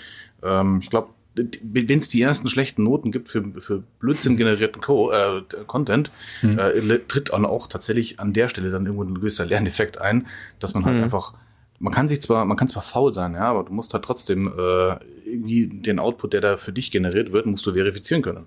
Ähm, 0.41 0.79
ich 0.81 0.89
glaube, 0.89 1.09
wenn 1.33 1.99
es 1.99 2.09
die 2.09 2.21
ersten 2.21 2.47
schlechten 2.49 2.83
Noten 2.83 3.11
gibt 3.11 3.29
für, 3.29 3.43
für 3.59 3.83
Blödsinn 3.99 4.35
generierten 4.35 4.81
Co 4.81 5.11
äh, 5.11 5.43
Content, 5.65 6.11
hm. 6.41 6.59
äh, 6.59 6.99
tritt 7.07 7.29
dann 7.31 7.45
auch 7.45 7.67
tatsächlich 7.67 8.19
an 8.19 8.33
der 8.33 8.49
Stelle 8.49 8.69
dann 8.69 8.85
irgendwo 8.85 9.03
ein 9.03 9.15
gewisser 9.15 9.45
Lerneffekt 9.45 9.99
ein, 9.99 10.27
dass 10.59 10.73
man 10.73 10.85
halt 10.85 10.97
hm. 10.97 11.03
einfach 11.03 11.33
man 11.81 11.91
kann 11.91 12.07
sich 12.07 12.21
zwar, 12.21 12.45
man 12.45 12.57
kann 12.57 12.67
zwar 12.67 12.83
faul 12.83 13.11
sein, 13.11 13.33
ja, 13.33 13.49
aber 13.49 13.63
du 13.63 13.73
musst 13.73 13.93
halt 13.93 14.05
trotzdem 14.05 14.47
äh, 14.47 14.95
irgendwie 15.25 15.67
den 15.67 15.99
Output, 15.99 16.33
der 16.33 16.41
da 16.41 16.57
für 16.57 16.71
dich 16.71 16.91
generiert 16.91 17.31
wird, 17.31 17.47
musst 17.47 17.65
du 17.65 17.73
verifizieren 17.73 18.21
können. 18.21 18.45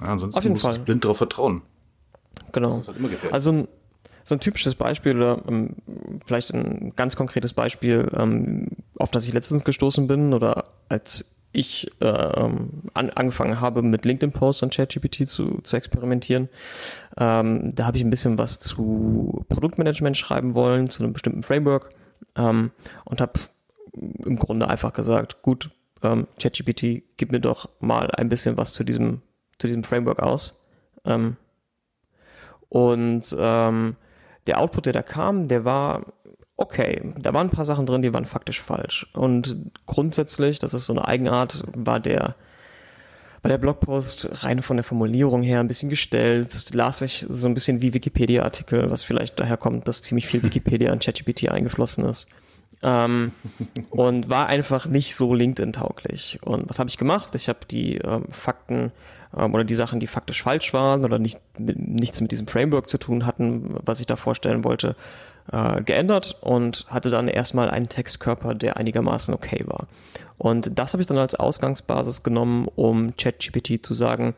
Ja, 0.00 0.06
ansonsten 0.06 0.48
musst 0.50 0.64
Fall. 0.64 0.78
du 0.78 0.84
blind 0.84 1.04
darauf 1.04 1.18
vertrauen. 1.18 1.62
Genau. 2.52 2.68
Das 2.68 2.78
ist 2.78 2.88
halt 2.88 2.98
immer 2.98 3.08
Also 3.32 3.50
ein, 3.50 3.68
so 4.24 4.36
ein 4.36 4.40
typisches 4.40 4.76
Beispiel 4.76 5.16
oder 5.16 5.42
ähm, 5.48 5.74
vielleicht 6.24 6.54
ein 6.54 6.92
ganz 6.94 7.16
konkretes 7.16 7.52
Beispiel, 7.52 8.08
ähm, 8.16 8.68
auf 8.96 9.10
das 9.10 9.26
ich 9.26 9.34
letztens 9.34 9.64
gestoßen 9.64 10.06
bin 10.06 10.32
oder 10.32 10.66
als 10.88 11.34
ich 11.50 11.90
äh, 12.00 12.06
ähm, 12.06 12.82
an, 12.94 13.10
angefangen 13.10 13.60
habe, 13.60 13.82
mit 13.82 14.04
LinkedIn-Posts 14.04 14.62
und 14.62 14.74
ChatGPT 14.74 15.28
zu, 15.28 15.60
zu 15.62 15.76
experimentieren. 15.76 16.48
Ähm, 17.16 17.74
da 17.74 17.86
habe 17.86 17.96
ich 17.96 18.04
ein 18.04 18.10
bisschen 18.10 18.38
was 18.38 18.60
zu 18.60 19.44
Produktmanagement 19.48 20.16
schreiben 20.16 20.54
wollen, 20.54 20.88
zu 20.90 21.02
einem 21.02 21.14
bestimmten 21.14 21.42
Framework 21.42 21.90
ähm, 22.38 22.70
und 23.04 23.20
habe 23.20 23.40
im 23.92 24.36
Grunde 24.36 24.68
einfach 24.68 24.92
gesagt, 24.92 25.42
gut, 25.42 25.70
ähm, 26.02 26.28
ChatGPT, 26.40 27.02
gib 27.16 27.32
mir 27.32 27.40
doch 27.40 27.68
mal 27.80 28.10
ein 28.12 28.28
bisschen 28.28 28.56
was 28.56 28.72
zu 28.72 28.84
diesem, 28.84 29.22
zu 29.58 29.66
diesem 29.66 29.84
Framework 29.84 30.20
aus. 30.20 30.60
Ähm, 31.04 31.36
und 32.68 33.34
ähm, 33.38 33.96
der 34.46 34.60
Output, 34.60 34.86
der 34.86 34.92
da 34.92 35.02
kam, 35.02 35.48
der 35.48 35.64
war 35.64 36.06
okay. 36.56 37.12
Da 37.18 37.32
waren 37.34 37.48
ein 37.48 37.52
paar 37.52 37.64
Sachen 37.64 37.86
drin, 37.86 38.02
die 38.02 38.14
waren 38.14 38.26
faktisch 38.26 38.60
falsch. 38.60 39.06
Und 39.14 39.72
grundsätzlich, 39.86 40.58
das 40.58 40.74
ist 40.74 40.86
so 40.86 40.92
eine 40.92 41.06
Eigenart, 41.06 41.64
war 41.74 42.00
der 42.00 42.34
war 43.42 43.48
der 43.48 43.58
Blogpost 43.58 44.44
rein 44.44 44.62
von 44.62 44.76
der 44.76 44.84
Formulierung 44.84 45.42
her 45.42 45.60
ein 45.60 45.68
bisschen 45.68 45.90
gestellt, 45.90 46.74
las 46.74 47.02
ich 47.02 47.26
so 47.28 47.46
ein 47.46 47.54
bisschen 47.54 47.82
wie 47.82 47.94
Wikipedia-Artikel, 47.94 48.90
was 48.90 49.02
vielleicht 49.02 49.38
daher 49.38 49.56
kommt, 49.56 49.86
dass 49.88 50.02
ziemlich 50.02 50.26
viel 50.26 50.42
Wikipedia 50.44 50.92
in 50.92 50.98
ChatGPT 50.98 51.48
eingeflossen 51.48 52.04
ist. 52.04 52.26
Ähm, 52.82 53.32
und 53.90 54.28
war 54.28 54.46
einfach 54.46 54.86
nicht 54.86 55.14
so 55.14 55.34
LinkedIn-tauglich. 55.34 56.38
Und 56.42 56.68
was 56.68 56.78
habe 56.78 56.88
ich 56.88 56.98
gemacht? 56.98 57.34
Ich 57.34 57.48
habe 57.48 57.60
die 57.70 57.96
ähm, 57.98 58.26
Fakten 58.30 58.92
ähm, 59.36 59.54
oder 59.54 59.64
die 59.64 59.74
Sachen, 59.74 60.00
die 60.00 60.06
faktisch 60.06 60.42
falsch 60.42 60.72
waren 60.72 61.04
oder 61.04 61.18
nicht, 61.18 61.40
nichts 61.58 62.20
mit 62.20 62.32
diesem 62.32 62.46
Framework 62.46 62.88
zu 62.88 62.98
tun 62.98 63.26
hatten, 63.26 63.76
was 63.84 64.00
ich 64.00 64.06
da 64.06 64.16
vorstellen 64.16 64.64
wollte, 64.64 64.96
äh, 65.52 65.82
geändert 65.82 66.36
und 66.40 66.86
hatte 66.88 67.10
dann 67.10 67.28
erstmal 67.28 67.70
einen 67.70 67.88
Textkörper, 67.88 68.54
der 68.54 68.76
einigermaßen 68.76 69.34
okay 69.34 69.62
war. 69.66 69.86
Und 70.36 70.78
das 70.78 70.92
habe 70.92 71.00
ich 71.00 71.06
dann 71.06 71.18
als 71.18 71.34
Ausgangsbasis 71.34 72.22
genommen, 72.22 72.68
um 72.76 73.16
ChatGPT 73.16 73.84
zu 73.84 73.94
sagen, 73.94 74.34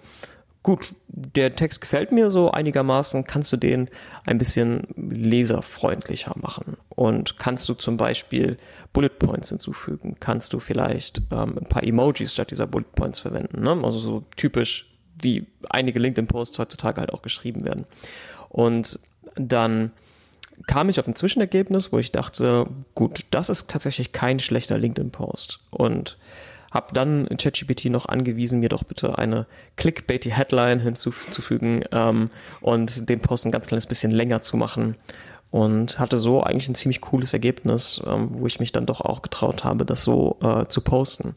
gut, 0.63 0.95
der 1.09 1.57
Text 1.57 1.81
gefällt 1.81 2.13
mir 2.13 2.31
so 2.31 2.51
einigermaßen, 2.51 3.25
kannst 3.25 3.53
du 3.53 3.57
den 3.57 3.89
ein 4.27 4.39
bisschen 4.39 4.87
leserfreundlicher 4.97 6.35
machen. 6.41 6.77
Und 6.91 7.39
kannst 7.39 7.69
du 7.69 7.75
zum 7.75 7.97
Beispiel 7.97 8.59
Bullet 8.93 9.09
Points 9.09 9.49
hinzufügen, 9.49 10.17
kannst 10.21 10.53
du 10.53 10.61
vielleicht 10.61 11.23
ähm, 11.31 11.59
ein 11.59 11.67
paar 11.67 11.83
Emojis 11.83 12.33
statt 12.33 12.51
dieser 12.51 12.67
Bullet 12.67 12.93
Points 12.95 13.21
verwenden. 13.21 13.63
Ne? 13.63 13.71
Also 13.83 13.99
so 13.99 14.25
typisch, 14.37 14.91
wie 15.21 15.47
einige 15.69 15.99
LinkedIn-Posts 15.99 16.59
heutzutage 16.59 17.01
halt 17.01 17.13
auch 17.13 17.23
geschrieben 17.23 17.65
werden. 17.65 17.85
Und 18.49 19.01
dann 19.37 19.93
kam 20.67 20.89
ich 20.89 21.01
auf 21.01 21.09
ein 21.09 21.17
Zwischenergebnis, 21.17 21.93
wo 21.93 21.99
ich 21.99 22.13
dachte, 22.13 22.67
gut, 22.95 23.27
das 23.31 23.49
ist 23.49 23.71
tatsächlich 23.71 24.13
kein 24.13 24.39
schlechter 24.39 24.79
LinkedIn-Post. 24.79 25.61
Und 25.71 26.19
habe 26.71 26.95
dann 26.95 27.29
ChatGPT 27.37 27.87
noch 27.87 28.07
angewiesen, 28.07 28.61
mir 28.61 28.69
doch 28.69 28.85
bitte 28.85 29.19
eine 29.19 29.47
clickbaity 29.77 30.31
Headline 30.31 30.81
hinzuzufügen 30.81 31.85
ähm, 31.91 32.31
und 32.61 33.09
den 33.09 33.21
Post 33.21 33.45
ein 33.45 33.53
ganz 33.53 33.67
kleines 33.67 33.87
bisschen 33.87 34.13
länger 34.13 34.43
zu 34.43 34.57
machen. 34.57 34.97
Und 35.51 35.99
hatte 35.99 36.17
so 36.17 36.45
eigentlich 36.45 36.69
ein 36.69 36.77
ziemlich 36.77 37.01
cooles 37.01 37.33
Ergebnis, 37.33 38.01
ähm, 38.07 38.29
wo 38.31 38.47
ich 38.47 38.61
mich 38.61 38.71
dann 38.71 38.87
doch 38.87 39.01
auch 39.01 39.21
getraut 39.21 39.65
habe, 39.65 39.85
das 39.85 40.05
so 40.05 40.39
äh, 40.45 40.67
zu 40.69 40.81
posten. 40.81 41.35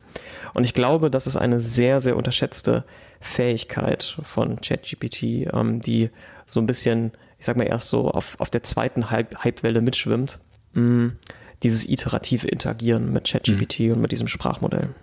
Und 0.53 0.65
ich 0.65 0.75
glaube, 0.75 1.09
das 1.09 1.25
ist 1.25 1.35
eine 1.35 1.59
sehr, 1.59 1.99
sehr 1.99 2.15
unterschätzte 2.15 2.83
Fähigkeit 3.21 4.17
von 4.21 4.61
ChatGPT, 4.61 5.23
ähm, 5.51 5.81
die 5.81 6.11
so 6.45 6.59
ein 6.59 6.67
bisschen, 6.67 7.11
ich 7.43 7.45
sag 7.45 7.57
mal, 7.57 7.65
erst 7.65 7.89
so 7.89 8.09
auf, 8.09 8.39
auf 8.39 8.49
der 8.49 8.63
zweiten 8.63 9.11
Hype 9.11 9.43
Hypewelle 9.43 9.81
mitschwimmt. 9.81 10.39
Mm, 10.71 11.07
dieses 11.61 11.85
iterative 11.89 12.47
Interagieren 12.47 13.11
mit 13.11 13.25
ChatGPT 13.25 13.81
mhm. 13.81 13.91
und 13.91 14.01
mit 14.01 14.13
diesem 14.13 14.29
Sprachmodell. 14.29 14.95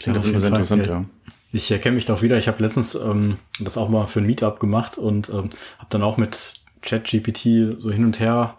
Klingt 0.00 0.16
ja, 0.16 0.20
auf 0.20 0.26
jeden 0.26 0.40
Fall 0.40 0.48
interessant, 0.48 0.86
ja. 0.88 1.04
Ich 1.52 1.70
erkenne 1.70 1.94
mich 1.94 2.06
doch 2.06 2.22
wieder. 2.22 2.38
Ich 2.38 2.48
habe 2.48 2.60
letztens 2.60 2.96
ähm, 2.96 3.38
das 3.60 3.78
auch 3.78 3.88
mal 3.88 4.08
für 4.08 4.18
ein 4.18 4.26
Meetup 4.26 4.58
gemacht 4.58 4.98
und 4.98 5.28
ähm, 5.28 5.50
habe 5.78 5.90
dann 5.90 6.02
auch 6.02 6.16
mit 6.16 6.54
ChatGPT 6.82 7.78
so 7.78 7.92
hin 7.92 8.04
und 8.04 8.18
her 8.18 8.58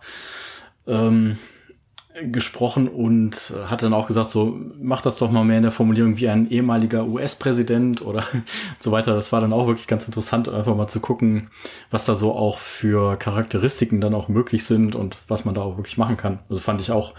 ähm, 0.88 1.38
gesprochen 2.24 2.88
und 2.88 3.54
hat 3.68 3.84
dann 3.84 3.94
auch 3.94 4.08
gesagt, 4.08 4.32
so 4.32 4.58
mach 4.80 5.02
das 5.02 5.18
doch 5.18 5.32
mal 5.32 5.44
mehr 5.44 5.58
in 5.58 5.64
der 5.64 5.72
Formulierung 5.72 6.18
wie 6.18 6.30
ein 6.30 6.50
ehemaliger 6.50 7.06
US-Präsident 7.06 8.02
oder 8.02 8.24
so 8.80 8.92
weiter. 8.92 9.14
Das 9.16 9.32
war 9.32 9.42
dann 9.42 9.54
auch 9.54 9.68
wirklich 9.68 9.88
ganz 9.88 10.06
interessant, 10.06 10.48
einfach 10.48 10.76
mal 10.76 10.88
zu 10.88 11.02
gucken, 11.02 11.50
was 11.92 12.06
da 12.06 12.16
so 12.16 12.34
auch 12.34 12.58
für 12.58 13.18
Charakteristiken 13.18 14.02
dann 14.02 14.14
auch 14.14 14.30
möglich 14.30 14.66
sind 14.66 14.96
und 14.96 15.18
was 15.28 15.46
man 15.46 15.56
da 15.56 15.62
auch 15.62 15.78
wirklich 15.78 15.98
machen 15.98 16.18
kann. 16.18 16.40
Also 16.50 16.62
fand 16.62 16.82
ich 16.82 16.92
auch 16.92 17.14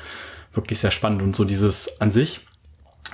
wirklich 0.54 0.80
sehr 0.80 0.90
spannend 0.90 1.22
und 1.22 1.36
so 1.36 1.44
dieses 1.44 2.00
an 2.00 2.10
sich 2.10 2.40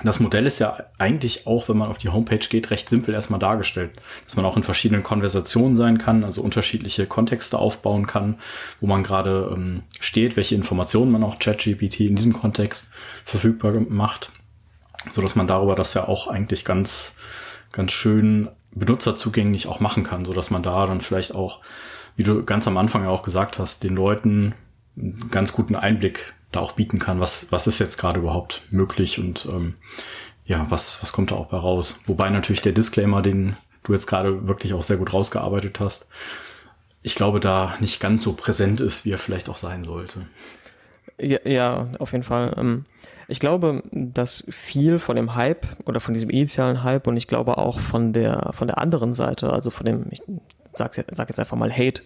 das 0.01 0.19
Modell 0.19 0.45
ist 0.45 0.59
ja 0.59 0.77
eigentlich 0.97 1.45
auch, 1.45 1.69
wenn 1.69 1.77
man 1.77 1.89
auf 1.89 1.97
die 1.97 2.09
Homepage 2.09 2.39
geht, 2.39 2.71
recht 2.71 2.89
simpel 2.89 3.13
erstmal 3.13 3.39
dargestellt. 3.39 3.91
Dass 4.25 4.35
man 4.35 4.45
auch 4.45 4.57
in 4.57 4.63
verschiedenen 4.63 5.03
Konversationen 5.03 5.75
sein 5.75 5.97
kann, 5.97 6.23
also 6.23 6.41
unterschiedliche 6.41 7.05
Kontexte 7.05 7.59
aufbauen 7.59 8.07
kann, 8.07 8.39
wo 8.81 8.87
man 8.87 9.03
gerade 9.03 9.51
ähm, 9.53 9.83
steht, 9.99 10.35
welche 10.35 10.55
Informationen 10.55 11.11
man 11.11 11.23
auch 11.23 11.37
ChatGPT 11.37 12.01
in 12.01 12.15
diesem 12.15 12.33
Kontext 12.33 12.91
verfügbar 13.23 13.73
macht. 13.87 14.31
So 15.11 15.21
dass 15.21 15.35
man 15.35 15.47
darüber 15.47 15.75
das 15.75 15.93
ja 15.93 16.07
auch 16.07 16.27
eigentlich 16.27 16.65
ganz, 16.65 17.15
ganz 17.71 17.91
schön 17.91 18.49
benutzerzugänglich 18.71 19.67
auch 19.67 19.79
machen 19.79 20.03
kann, 20.03 20.25
so 20.25 20.33
dass 20.33 20.49
man 20.49 20.63
da 20.63 20.87
dann 20.87 21.01
vielleicht 21.01 21.35
auch, 21.35 21.59
wie 22.15 22.23
du 22.23 22.43
ganz 22.43 22.67
am 22.67 22.77
Anfang 22.77 23.03
ja 23.03 23.09
auch 23.09 23.21
gesagt 23.21 23.59
hast, 23.59 23.83
den 23.83 23.95
Leuten 23.95 24.55
einen 24.97 25.29
ganz 25.31 25.53
guten 25.53 25.75
Einblick 25.75 26.33
da 26.51 26.59
auch 26.59 26.73
bieten 26.73 26.99
kann, 26.99 27.19
was, 27.19 27.51
was 27.51 27.67
ist 27.67 27.79
jetzt 27.79 27.97
gerade 27.97 28.19
überhaupt 28.19 28.63
möglich 28.69 29.19
und 29.19 29.47
ähm, 29.51 29.75
ja, 30.45 30.65
was, 30.69 31.01
was 31.01 31.11
kommt 31.11 31.31
da 31.31 31.35
auch 31.35 31.47
bei 31.47 31.57
raus. 31.57 31.99
Wobei 32.05 32.29
natürlich 32.29 32.61
der 32.61 32.73
Disclaimer, 32.73 33.21
den 33.21 33.55
du 33.83 33.93
jetzt 33.93 34.07
gerade 34.07 34.47
wirklich 34.47 34.73
auch 34.73 34.83
sehr 34.83 34.97
gut 34.97 35.13
rausgearbeitet 35.13 35.79
hast, 35.79 36.09
ich 37.01 37.15
glaube, 37.15 37.39
da 37.39 37.75
nicht 37.79 37.99
ganz 37.99 38.21
so 38.21 38.33
präsent 38.33 38.81
ist, 38.81 39.05
wie 39.05 39.11
er 39.11 39.17
vielleicht 39.17 39.49
auch 39.49 39.57
sein 39.57 39.83
sollte. 39.83 40.25
Ja, 41.19 41.39
ja 41.45 41.87
auf 41.99 42.11
jeden 42.11 42.23
Fall. 42.23 42.53
Ähm, 42.57 42.85
ich 43.27 43.39
glaube, 43.39 43.83
dass 43.91 44.45
viel 44.49 44.99
von 44.99 45.15
dem 45.15 45.35
Hype 45.35 45.65
oder 45.85 45.99
von 45.99 46.13
diesem 46.13 46.29
initialen 46.29 46.83
Hype 46.83 47.07
und 47.07 47.17
ich 47.17 47.27
glaube 47.27 47.57
auch 47.57 47.79
von 47.79 48.13
der, 48.13 48.51
von 48.53 48.67
der 48.67 48.77
anderen 48.77 49.13
Seite, 49.13 49.51
also 49.51 49.69
von 49.69 49.85
dem, 49.85 50.05
ich 50.11 50.21
sag, 50.73 50.93
sag 50.95 51.29
jetzt 51.29 51.39
einfach 51.39 51.57
mal 51.57 51.71
Hate, 51.71 52.03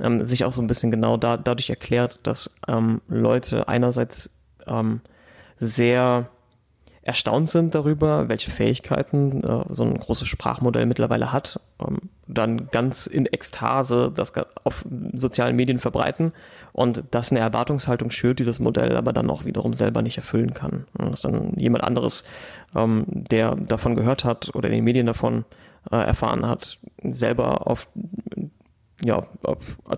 ähm, 0.00 0.24
sich 0.24 0.44
auch 0.44 0.52
so 0.52 0.62
ein 0.62 0.66
bisschen 0.66 0.90
genau 0.90 1.16
da, 1.16 1.36
dadurch 1.36 1.70
erklärt, 1.70 2.20
dass 2.22 2.54
ähm, 2.68 3.00
Leute 3.08 3.68
einerseits 3.68 4.30
ähm, 4.66 5.00
sehr 5.58 6.28
erstaunt 7.04 7.50
sind 7.50 7.74
darüber, 7.74 8.30
welche 8.30 8.50
Fähigkeiten 8.50 9.44
äh, 9.44 9.64
so 9.68 9.84
ein 9.84 9.98
großes 9.98 10.26
Sprachmodell 10.26 10.86
mittlerweile 10.86 11.32
hat, 11.32 11.60
ähm, 11.78 11.98
dann 12.26 12.68
ganz 12.70 13.06
in 13.06 13.26
Ekstase 13.26 14.10
das 14.14 14.32
auf 14.64 14.86
sozialen 15.12 15.54
Medien 15.54 15.78
verbreiten 15.78 16.32
und 16.72 17.04
das 17.10 17.30
eine 17.30 17.40
Erwartungshaltung 17.40 18.10
schürt, 18.10 18.38
die 18.38 18.46
das 18.46 18.58
Modell 18.58 18.96
aber 18.96 19.12
dann 19.12 19.28
auch 19.28 19.44
wiederum 19.44 19.74
selber 19.74 20.00
nicht 20.00 20.16
erfüllen 20.16 20.54
kann. 20.54 20.86
Und 20.96 21.12
dass 21.12 21.20
dann 21.20 21.52
jemand 21.58 21.84
anderes, 21.84 22.24
ähm, 22.74 23.04
der 23.08 23.54
davon 23.54 23.96
gehört 23.96 24.24
hat 24.24 24.54
oder 24.54 24.68
in 24.68 24.76
den 24.76 24.84
Medien 24.84 25.06
davon 25.06 25.44
äh, 25.90 25.96
erfahren 25.96 26.46
hat, 26.46 26.78
selber 27.02 27.66
auf 27.66 27.86
ja, 29.04 29.26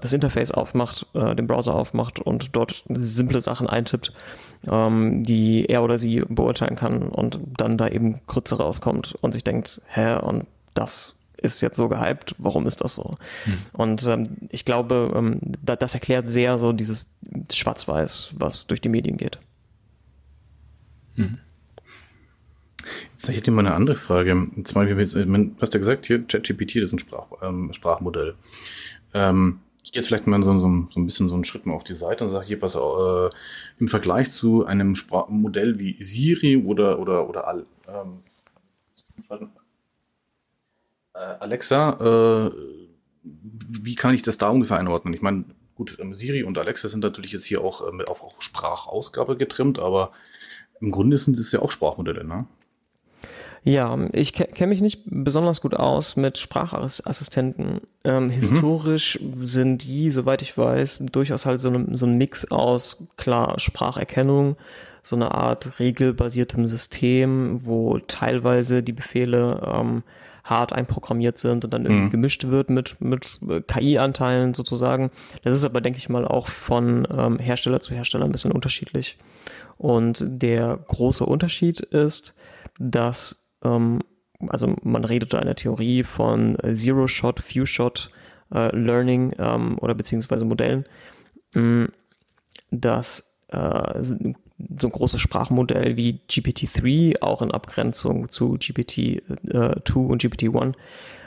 das 0.00 0.12
Interface 0.12 0.50
aufmacht, 0.50 1.06
äh, 1.14 1.34
den 1.34 1.46
Browser 1.46 1.74
aufmacht 1.74 2.18
und 2.18 2.56
dort 2.56 2.84
simple 2.88 3.40
Sachen 3.40 3.68
eintippt, 3.68 4.12
ähm, 4.68 5.22
die 5.22 5.66
er 5.66 5.82
oder 5.82 5.98
sie 5.98 6.22
beurteilen 6.28 6.76
kann 6.76 7.02
und 7.02 7.38
dann 7.56 7.78
da 7.78 7.88
eben 7.88 8.20
Grütze 8.26 8.56
rauskommt 8.58 9.16
und 9.20 9.32
sich 9.32 9.44
denkt, 9.44 9.80
hä, 9.86 10.16
und 10.16 10.46
das 10.74 11.14
ist 11.36 11.60
jetzt 11.60 11.76
so 11.76 11.88
gehypt, 11.88 12.34
warum 12.38 12.66
ist 12.66 12.80
das 12.80 12.94
so? 12.94 13.16
Hm. 13.44 13.58
Und 13.72 14.06
ähm, 14.06 14.36
ich 14.50 14.64
glaube, 14.64 15.12
ähm, 15.14 15.38
da, 15.62 15.76
das 15.76 15.94
erklärt 15.94 16.28
sehr 16.30 16.58
so 16.58 16.72
dieses 16.72 17.10
Schwarz-Weiß, 17.52 18.30
was 18.36 18.66
durch 18.66 18.80
die 18.80 18.88
Medien 18.88 19.16
geht. 19.16 19.38
Hm. 21.14 21.38
Jetzt 23.12 23.28
hätte 23.28 23.38
ich 23.38 23.46
mal 23.48 23.66
eine 23.66 23.74
andere 23.74 23.96
Frage. 23.96 24.34
Du 24.54 24.62
hast 24.62 25.74
ja 25.74 25.78
gesagt, 25.78 26.06
hier 26.06 26.24
ChatGPT, 26.24 26.76
das 26.76 26.84
ist 26.84 26.92
ein 26.92 26.98
Sprach, 26.98 27.26
ähm, 27.42 27.72
Sprachmodell. 27.72 28.34
Ähm, 29.14 29.60
ich 29.82 29.92
gehe 29.92 30.00
jetzt 30.00 30.08
vielleicht 30.08 30.26
mal 30.26 30.42
so, 30.42 30.58
so, 30.58 30.68
so, 30.90 31.00
ein 31.00 31.06
bisschen 31.06 31.28
so 31.28 31.34
einen 31.34 31.44
Schritt 31.44 31.64
mal 31.64 31.74
auf 31.74 31.84
die 31.84 31.94
Seite 31.94 32.24
und 32.24 32.30
sage 32.30 32.46
hier, 32.46 32.58
pass 32.58 32.74
auf, 32.74 33.30
äh, 33.32 33.36
im 33.78 33.88
Vergleich 33.88 34.30
zu 34.30 34.66
einem 34.66 34.96
Sprach 34.96 35.28
Modell 35.28 35.78
wie 35.78 36.02
Siri 36.02 36.56
oder, 36.56 36.98
oder, 36.98 37.28
oder 37.28 37.62
ähm, 37.88 38.22
äh, 41.14 41.18
Alexa, 41.18 42.48
äh, 42.48 42.50
wie 43.22 43.94
kann 43.94 44.14
ich 44.14 44.22
das 44.22 44.38
da 44.38 44.48
ungefähr 44.48 44.78
einordnen? 44.78 45.14
Ich 45.14 45.22
meine, 45.22 45.44
gut, 45.76 45.98
ähm, 46.00 46.14
Siri 46.14 46.42
und 46.42 46.58
Alexa 46.58 46.88
sind 46.88 47.04
natürlich 47.04 47.32
jetzt 47.32 47.44
hier 47.44 47.62
auch 47.62 47.80
äh, 47.82 48.04
auf, 48.06 48.22
auf 48.24 48.42
Sprachausgabe 48.42 49.36
getrimmt, 49.36 49.78
aber 49.78 50.12
im 50.80 50.90
Grunde 50.90 51.16
sind 51.16 51.38
es 51.38 51.52
ja 51.52 51.60
auch 51.62 51.70
Sprachmodelle, 51.70 52.24
ne? 52.24 52.46
Ja, 53.66 53.98
ich 54.12 54.32
kenne 54.32 54.68
mich 54.68 54.80
nicht 54.80 55.02
besonders 55.06 55.60
gut 55.60 55.74
aus 55.74 56.14
mit 56.14 56.38
Sprachassistenten. 56.38 57.80
Ähm, 58.04 58.26
mhm. 58.26 58.30
historisch 58.30 59.18
mhm. 59.20 59.44
sind 59.44 59.82
die, 59.82 60.12
soweit 60.12 60.40
ich 60.40 60.56
weiß, 60.56 61.02
durchaus 61.10 61.46
halt 61.46 61.60
so, 61.60 61.70
ne, 61.70 61.84
so 61.90 62.06
ein 62.06 62.16
Mix 62.16 62.48
aus, 62.52 63.08
klar, 63.16 63.58
Spracherkennung, 63.58 64.56
so 65.02 65.16
eine 65.16 65.32
Art 65.32 65.80
regelbasiertem 65.80 66.66
System, 66.66 67.66
wo 67.66 67.98
teilweise 67.98 68.84
die 68.84 68.92
Befehle 68.92 69.60
ähm, 69.66 70.04
hart 70.44 70.72
einprogrammiert 70.72 71.36
sind 71.38 71.64
und 71.64 71.74
dann 71.74 71.86
irgendwie 71.86 72.04
mhm. 72.04 72.10
gemischt 72.10 72.46
wird 72.46 72.70
mit, 72.70 73.00
mit 73.00 73.40
äh, 73.48 73.62
KI-Anteilen 73.62 74.54
sozusagen. 74.54 75.10
Das 75.42 75.56
ist 75.56 75.64
aber, 75.64 75.80
denke 75.80 75.98
ich 75.98 76.08
mal, 76.08 76.24
auch 76.24 76.50
von 76.50 77.08
ähm, 77.10 77.40
Hersteller 77.40 77.80
zu 77.80 77.94
Hersteller 77.94 78.26
ein 78.26 78.32
bisschen 78.32 78.52
unterschiedlich. 78.52 79.18
Und 79.76 80.22
der 80.24 80.78
große 80.86 81.26
Unterschied 81.26 81.80
ist, 81.80 82.32
dass 82.78 83.45
ähm, 83.64 84.00
also 84.48 84.76
man 84.82 85.04
redet 85.04 85.32
da 85.32 85.38
in 85.38 85.46
der 85.46 85.56
Theorie 85.56 86.02
von 86.02 86.58
äh, 86.60 86.74
Zero-Shot, 86.74 87.40
Few-Shot 87.40 88.10
äh, 88.54 88.74
Learning 88.76 89.34
ähm, 89.38 89.78
oder 89.78 89.94
beziehungsweise 89.94 90.44
Modellen, 90.44 90.84
mh, 91.54 91.62
mm, 91.62 91.92
dass 92.70 93.38
äh, 93.48 94.02
so 94.02 94.88
ein 94.88 94.92
großes 94.92 95.20
Sprachmodell 95.20 95.96
wie 95.96 96.20
GPT-3 96.28 97.22
auch 97.22 97.42
in 97.42 97.50
Abgrenzung 97.50 98.30
zu 98.30 98.54
GPT-2 98.54 99.20
äh, 99.52 99.98
und 99.98 100.22
GPT-1 100.22 100.74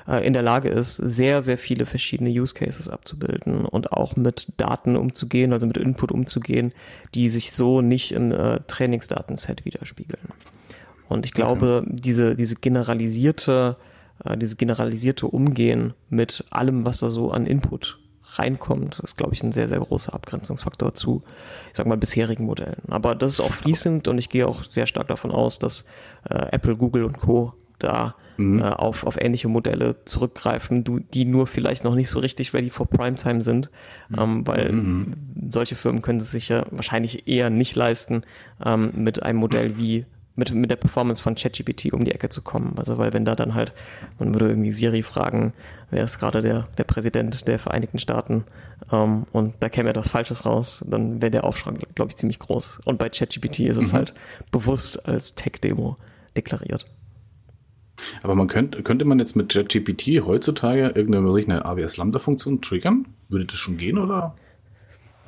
äh, 0.07 0.25
in 0.25 0.33
der 0.33 0.41
Lage 0.41 0.69
ist, 0.69 0.97
sehr, 0.97 1.43
sehr 1.43 1.57
viele 1.57 1.85
verschiedene 1.85 2.29
Use 2.29 2.55
Cases 2.55 2.89
abzubilden 2.89 3.65
und 3.65 3.93
auch 3.93 4.15
mit 4.15 4.53
Daten 4.57 4.95
umzugehen, 4.95 5.53
also 5.53 5.67
mit 5.67 5.77
Input 5.77 6.11
umzugehen, 6.11 6.73
die 7.13 7.29
sich 7.29 7.51
so 7.51 7.81
nicht 7.81 8.11
in 8.11 8.31
äh, 8.31 8.61
Trainingsdatenset 8.67 9.63
widerspiegeln. 9.65 10.27
Und 11.09 11.25
ich 11.25 11.33
glaube, 11.33 11.81
okay. 11.83 11.95
diese, 11.99 12.35
diese 12.35 12.55
generalisierte, 12.55 13.77
äh, 14.23 14.37
diese 14.37 14.55
generalisierte 14.55 15.27
Umgehen 15.27 15.93
mit 16.09 16.45
allem, 16.51 16.85
was 16.85 16.99
da 16.99 17.09
so 17.09 17.31
an 17.31 17.45
Input 17.45 17.99
reinkommt, 18.35 18.99
ist, 18.99 19.17
glaube 19.17 19.33
ich, 19.33 19.43
ein 19.43 19.51
sehr, 19.51 19.67
sehr 19.67 19.79
großer 19.79 20.13
Abgrenzungsfaktor 20.13 20.93
zu, 20.93 21.23
ich 21.71 21.77
sag 21.77 21.87
mal, 21.87 21.97
bisherigen 21.97 22.45
Modellen. 22.45 22.81
Aber 22.87 23.15
das 23.15 23.33
ist 23.33 23.39
auch 23.39 23.51
fließend 23.51 24.07
und 24.07 24.19
ich 24.19 24.29
gehe 24.29 24.47
auch 24.47 24.63
sehr 24.63 24.85
stark 24.85 25.07
davon 25.07 25.31
aus, 25.31 25.57
dass 25.57 25.85
äh, 26.29 26.35
Apple, 26.51 26.77
Google 26.77 27.05
und 27.05 27.19
Co. 27.19 27.53
da 27.79 28.13
mhm. 28.37 28.59
äh, 28.59 28.65
auf, 28.65 29.03
auf 29.03 29.19
ähnliche 29.19 29.47
Modelle 29.47 29.95
zurückgreifen, 30.05 30.83
du, 30.83 30.99
die 30.99 31.25
nur 31.25 31.47
vielleicht 31.47 31.83
noch 31.83 31.95
nicht 31.95 32.09
so 32.09 32.19
richtig 32.19 32.53
ready 32.53 32.69
for 32.69 32.87
Primetime 32.87 33.41
sind, 33.41 33.71
mhm. 34.09 34.19
ähm, 34.19 34.47
weil 34.47 34.71
mhm. 34.71 35.13
solche 35.49 35.75
Firmen 35.75 36.03
können 36.03 36.19
es 36.19 36.29
sich 36.29 36.49
ja 36.49 36.67
wahrscheinlich 36.69 37.27
eher 37.27 37.49
nicht 37.49 37.75
leisten, 37.75 38.21
ähm, 38.63 38.91
mit 38.95 39.23
einem 39.23 39.39
Modell 39.39 39.77
wie 39.77 40.05
mit, 40.39 40.53
mit 40.53 40.71
der 40.71 40.77
Performance 40.77 41.21
von 41.21 41.35
ChatGPT 41.35 41.93
um 41.93 42.03
die 42.03 42.11
Ecke 42.11 42.29
zu 42.29 42.41
kommen. 42.41 42.73
Also 42.77 42.97
weil 42.97 43.13
wenn 43.13 43.25
da 43.25 43.35
dann 43.35 43.53
halt, 43.53 43.73
man 44.17 44.33
würde 44.33 44.49
irgendwie 44.49 44.71
Siri 44.71 45.03
fragen, 45.03 45.53
wer 45.91 46.03
ist 46.03 46.19
gerade 46.19 46.41
der, 46.41 46.67
der 46.77 46.85
Präsident 46.85 47.47
der 47.47 47.59
Vereinigten 47.59 47.99
Staaten 47.99 48.45
ähm, 48.91 49.25
und 49.31 49.53
da 49.59 49.69
käme 49.69 49.89
etwas 49.89 50.09
Falsches 50.09 50.45
raus, 50.45 50.83
dann 50.87 51.21
wäre 51.21 51.31
der 51.31 51.43
Aufschrei, 51.43 51.73
glaube 51.93 52.09
ich, 52.09 52.17
ziemlich 52.17 52.39
groß. 52.39 52.79
Und 52.85 52.97
bei 52.97 53.09
ChatGPT 53.09 53.59
ist 53.59 53.77
es 53.77 53.91
mhm. 53.91 53.97
halt 53.97 54.13
bewusst 54.51 55.07
als 55.07 55.35
Tech-Demo 55.35 55.97
deklariert. 56.35 56.87
Aber 58.23 58.33
man 58.33 58.47
könnte, 58.47 58.81
könnte 58.81 59.03
man 59.03 59.19
jetzt 59.19 59.35
mit 59.35 59.49
ChatGPT 59.49 60.25
heutzutage 60.25 60.87
irgendeine, 60.95 61.27
was 61.27 61.35
ich, 61.35 61.49
eine 61.49 61.65
AWS-Lambda-Funktion 61.65 62.61
triggern? 62.61 63.07
Würde 63.27 63.45
das 63.45 63.59
schon 63.59 63.77
gehen 63.77 63.97
oder? 63.97 64.35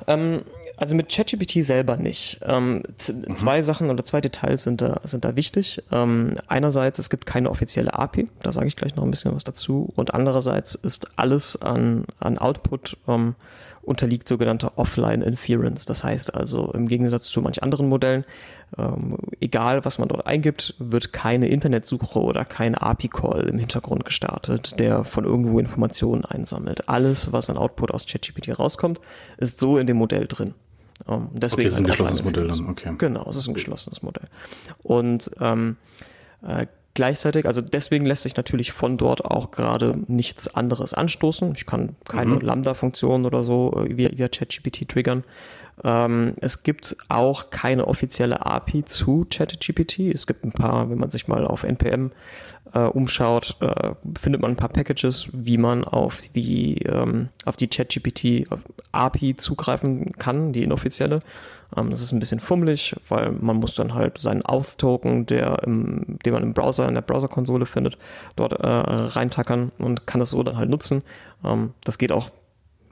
Ähm, 0.06 0.40
also 0.82 0.96
mit 0.96 1.10
ChatGPT 1.10 1.64
selber 1.64 1.96
nicht. 1.96 2.40
Ähm, 2.44 2.82
mhm. 2.82 3.36
Zwei 3.36 3.62
Sachen 3.62 3.88
oder 3.88 4.02
zwei 4.02 4.20
Details 4.20 4.64
sind 4.64 4.80
da, 4.82 5.00
sind 5.04 5.24
da 5.24 5.36
wichtig. 5.36 5.80
Ähm, 5.92 6.34
einerseits, 6.48 6.98
es 6.98 7.08
gibt 7.08 7.24
keine 7.24 7.50
offizielle 7.50 7.94
API, 7.94 8.28
da 8.42 8.50
sage 8.50 8.66
ich 8.66 8.74
gleich 8.74 8.96
noch 8.96 9.04
ein 9.04 9.10
bisschen 9.12 9.32
was 9.32 9.44
dazu. 9.44 9.92
Und 9.94 10.12
andererseits 10.12 10.74
ist 10.74 11.16
alles 11.16 11.62
an, 11.62 12.04
an 12.18 12.36
Output 12.36 12.96
ähm, 13.06 13.36
unterliegt 13.82 14.26
sogenannter 14.26 14.72
Offline 14.74 15.22
Inference. 15.22 15.86
Das 15.86 16.02
heißt 16.02 16.34
also 16.34 16.72
im 16.72 16.88
Gegensatz 16.88 17.24
zu 17.24 17.40
manch 17.42 17.62
anderen 17.62 17.88
Modellen, 17.88 18.24
ähm, 18.76 19.18
egal 19.40 19.84
was 19.84 20.00
man 20.00 20.08
dort 20.08 20.26
eingibt, 20.26 20.74
wird 20.80 21.12
keine 21.12 21.46
Internetsuche 21.46 22.20
oder 22.20 22.44
kein 22.44 22.74
API-Call 22.74 23.42
im 23.48 23.58
Hintergrund 23.58 24.04
gestartet, 24.04 24.80
der 24.80 25.04
von 25.04 25.24
irgendwo 25.24 25.60
Informationen 25.60 26.24
einsammelt. 26.24 26.88
Alles, 26.88 27.32
was 27.32 27.50
an 27.50 27.56
Output 27.56 27.92
aus 27.92 28.04
ChatGPT 28.06 28.58
rauskommt, 28.58 29.00
ist 29.36 29.60
so 29.60 29.78
in 29.78 29.86
dem 29.86 29.96
Modell 29.96 30.26
drin. 30.26 30.54
Um, 31.06 31.14
ähm, 31.14 31.28
deswegen 31.32 31.62
okay, 31.62 31.64
das 31.64 31.74
ist 31.74 31.80
ein 31.80 31.86
geschlossenes 31.86 32.24
Modell 32.24 32.48
dann, 32.48 32.68
okay. 32.68 32.94
Genau, 32.98 33.28
es 33.28 33.36
ist 33.36 33.48
ein 33.48 33.54
geschlossenes 33.54 34.02
Modell. 34.02 34.28
Und 34.82 35.30
ähm, 35.40 35.76
äh, 36.42 36.66
Gleichzeitig, 36.94 37.46
also 37.46 37.62
deswegen 37.62 38.04
lässt 38.04 38.22
sich 38.22 38.36
natürlich 38.36 38.72
von 38.72 38.98
dort 38.98 39.24
auch 39.24 39.50
gerade 39.50 39.94
nichts 40.08 40.54
anderes 40.54 40.92
anstoßen. 40.92 41.54
Ich 41.56 41.64
kann 41.64 41.96
keine 42.06 42.34
mhm. 42.34 42.40
Lambda-Funktion 42.40 43.24
oder 43.24 43.42
so 43.42 43.72
äh, 43.78 43.96
via, 43.96 44.10
via 44.12 44.28
ChatGPT 44.28 44.88
triggern. 44.88 45.24
Ähm, 45.82 46.34
es 46.42 46.62
gibt 46.64 46.96
auch 47.08 47.48
keine 47.48 47.88
offizielle 47.88 48.44
API 48.44 48.84
zu 48.84 49.26
ChatGPT. 49.30 50.00
Es 50.12 50.26
gibt 50.26 50.44
ein 50.44 50.52
paar, 50.52 50.90
wenn 50.90 50.98
man 50.98 51.08
sich 51.08 51.28
mal 51.28 51.46
auf 51.46 51.64
NPM 51.64 52.10
äh, 52.74 52.80
umschaut, 52.80 53.56
äh, 53.60 53.94
findet 54.18 54.42
man 54.42 54.50
ein 54.50 54.56
paar 54.56 54.68
Packages, 54.68 55.30
wie 55.32 55.56
man 55.56 55.84
auf 55.84 56.20
die, 56.34 56.82
ähm, 56.82 57.30
auf 57.46 57.56
die 57.56 57.68
ChatGPT 57.68 58.46
API 58.92 59.36
zugreifen 59.36 60.12
kann, 60.12 60.52
die 60.52 60.62
inoffizielle. 60.62 61.20
Ähm, 61.76 61.90
das 61.90 62.00
ist 62.00 62.12
ein 62.12 62.20
bisschen 62.20 62.40
fummelig, 62.40 62.96
weil 63.08 63.32
man 63.32 63.56
muss 63.56 63.74
dann 63.74 63.94
halt 63.94 64.18
seinen 64.18 64.42
Auth-Token, 64.44 65.26
den 65.26 66.32
man 66.32 66.42
im 66.42 66.54
Browser, 66.54 66.88
in 66.88 66.94
der 66.94 67.02
Browser-Konsole 67.02 67.66
findet, 67.66 67.98
dort 68.36 68.52
äh, 68.52 68.66
reintackern 68.66 69.72
und 69.78 70.06
kann 70.06 70.20
das 70.20 70.30
so 70.30 70.42
dann 70.42 70.56
halt 70.56 70.70
nutzen. 70.70 71.02
Ähm, 71.44 71.74
das 71.84 71.98
geht 71.98 72.12
auch 72.12 72.30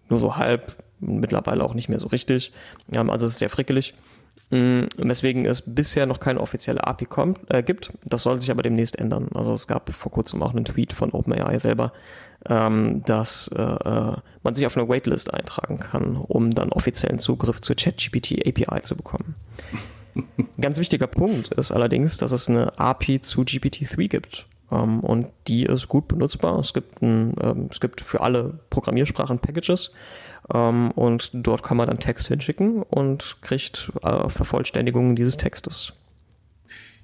nur 0.09 0.19
so 0.19 0.37
halb, 0.37 0.77
mittlerweile 1.01 1.65
auch 1.65 1.75
nicht 1.75 1.89
mehr 1.89 1.99
so 1.99 2.09
richtig. 2.09 2.53
Ähm, 2.93 3.11
also 3.11 3.27
es 3.27 3.33
ist 3.33 3.39
sehr 3.39 3.51
frickelig. 3.51 3.95
Mm, 4.51 4.87
weswegen 4.97 5.47
es 5.47 5.63
bisher 5.63 6.07
noch 6.07 6.19
keine 6.19 6.41
offizielle 6.41 6.85
API 6.85 7.07
kommt, 7.07 7.39
äh, 7.49 7.63
gibt. 7.63 7.93
Das 8.05 8.25
soll 8.25 8.41
sich 8.41 8.51
aber 8.51 8.63
demnächst 8.63 8.99
ändern. 8.99 9.29
Also 9.33 9.53
es 9.53 9.69
gab 9.69 9.93
vor 9.95 10.11
kurzem 10.11 10.43
auch 10.43 10.51
einen 10.51 10.65
Tweet 10.65 10.93
von 10.93 11.13
OpenAI 11.13 11.61
selber, 11.61 11.93
ähm, 12.49 13.03
dass 13.05 13.49
äh, 13.49 13.63
äh, 13.63 14.17
man 14.43 14.55
sich 14.55 14.67
auf 14.67 14.77
eine 14.77 14.89
Waitlist 14.89 15.33
eintragen 15.35 15.79
kann, 15.79 16.17
um 16.17 16.51
dann 16.51 16.71
offiziellen 16.71 17.19
Zugriff 17.19 17.61
zur 17.61 17.77
ChatGPT 17.77 18.47
API 18.47 18.83
zu 18.83 18.97
bekommen. 18.97 19.35
Ein 20.15 20.49
ganz 20.61 20.79
wichtiger 20.79 21.07
Punkt 21.07 21.49
ist 21.49 21.73
allerdings, 21.73 22.17
dass 22.17 22.33
es 22.33 22.49
eine 22.49 22.79
API 22.79 23.21
zu 23.21 23.43
GPT-3 23.43 24.09
gibt. 24.09 24.47
Um, 24.71 24.79
ähm, 24.79 25.01
und 25.01 25.27
die 25.49 25.65
ist 25.65 25.89
gut 25.89 26.07
benutzbar. 26.07 26.59
Es 26.61 26.73
gibt, 26.73 27.03
ein, 27.03 27.35
ähm, 27.43 27.69
es 27.71 27.81
gibt 27.81 28.01
für 28.01 28.21
alle 28.21 28.61
Programmiersprachen 28.71 29.41
Packages 29.41 29.91
ähm, 30.55 30.93
und 30.93 31.31
dort 31.33 31.63
kann 31.63 31.77
man 31.77 31.89
dann 31.89 31.99
Text 31.99 32.29
hinschicken 32.29 32.83
und 32.85 33.39
kriegt 33.43 33.91
äh, 34.03 34.29
Vervollständigungen 34.29 35.17
dieses 35.17 35.37
Textes. 35.37 35.93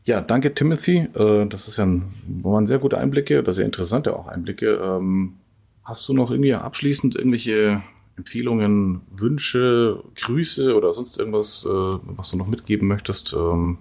Ja, 0.07 0.21
danke 0.21 0.55
Timothy. 0.55 1.09
Äh, 1.15 1.47
das 1.47 1.67
ist 1.67 1.79
ja 1.79 1.85
ein, 1.85 2.15
waren 2.43 2.69
sehr 2.69 2.79
gute 2.79 2.97
Einblicke 2.97 3.41
oder 3.41 3.53
sehr 3.53 3.65
interessante 3.65 4.17
auch 4.17 4.29
Einblicke. 4.29 4.81
Ähm, 4.83 5.35
hast 5.83 6.09
du 6.09 6.15
noch 6.15 6.31
irgendwie 6.31 6.55
abschließend 6.55 7.17
irgendwelche 7.17 7.83
Empfehlungen, 8.17 9.03
Wünsche, 9.11 10.05
Grüße 10.15 10.77
oder 10.77 10.93
sonst 10.93 11.19
irgendwas, 11.19 11.67
äh, 11.69 11.69
was 11.69 12.31
du 12.31 12.37
noch 12.37 12.47
mitgeben 12.47 12.87
möchtest? 12.87 13.35
Ähm, 13.35 13.79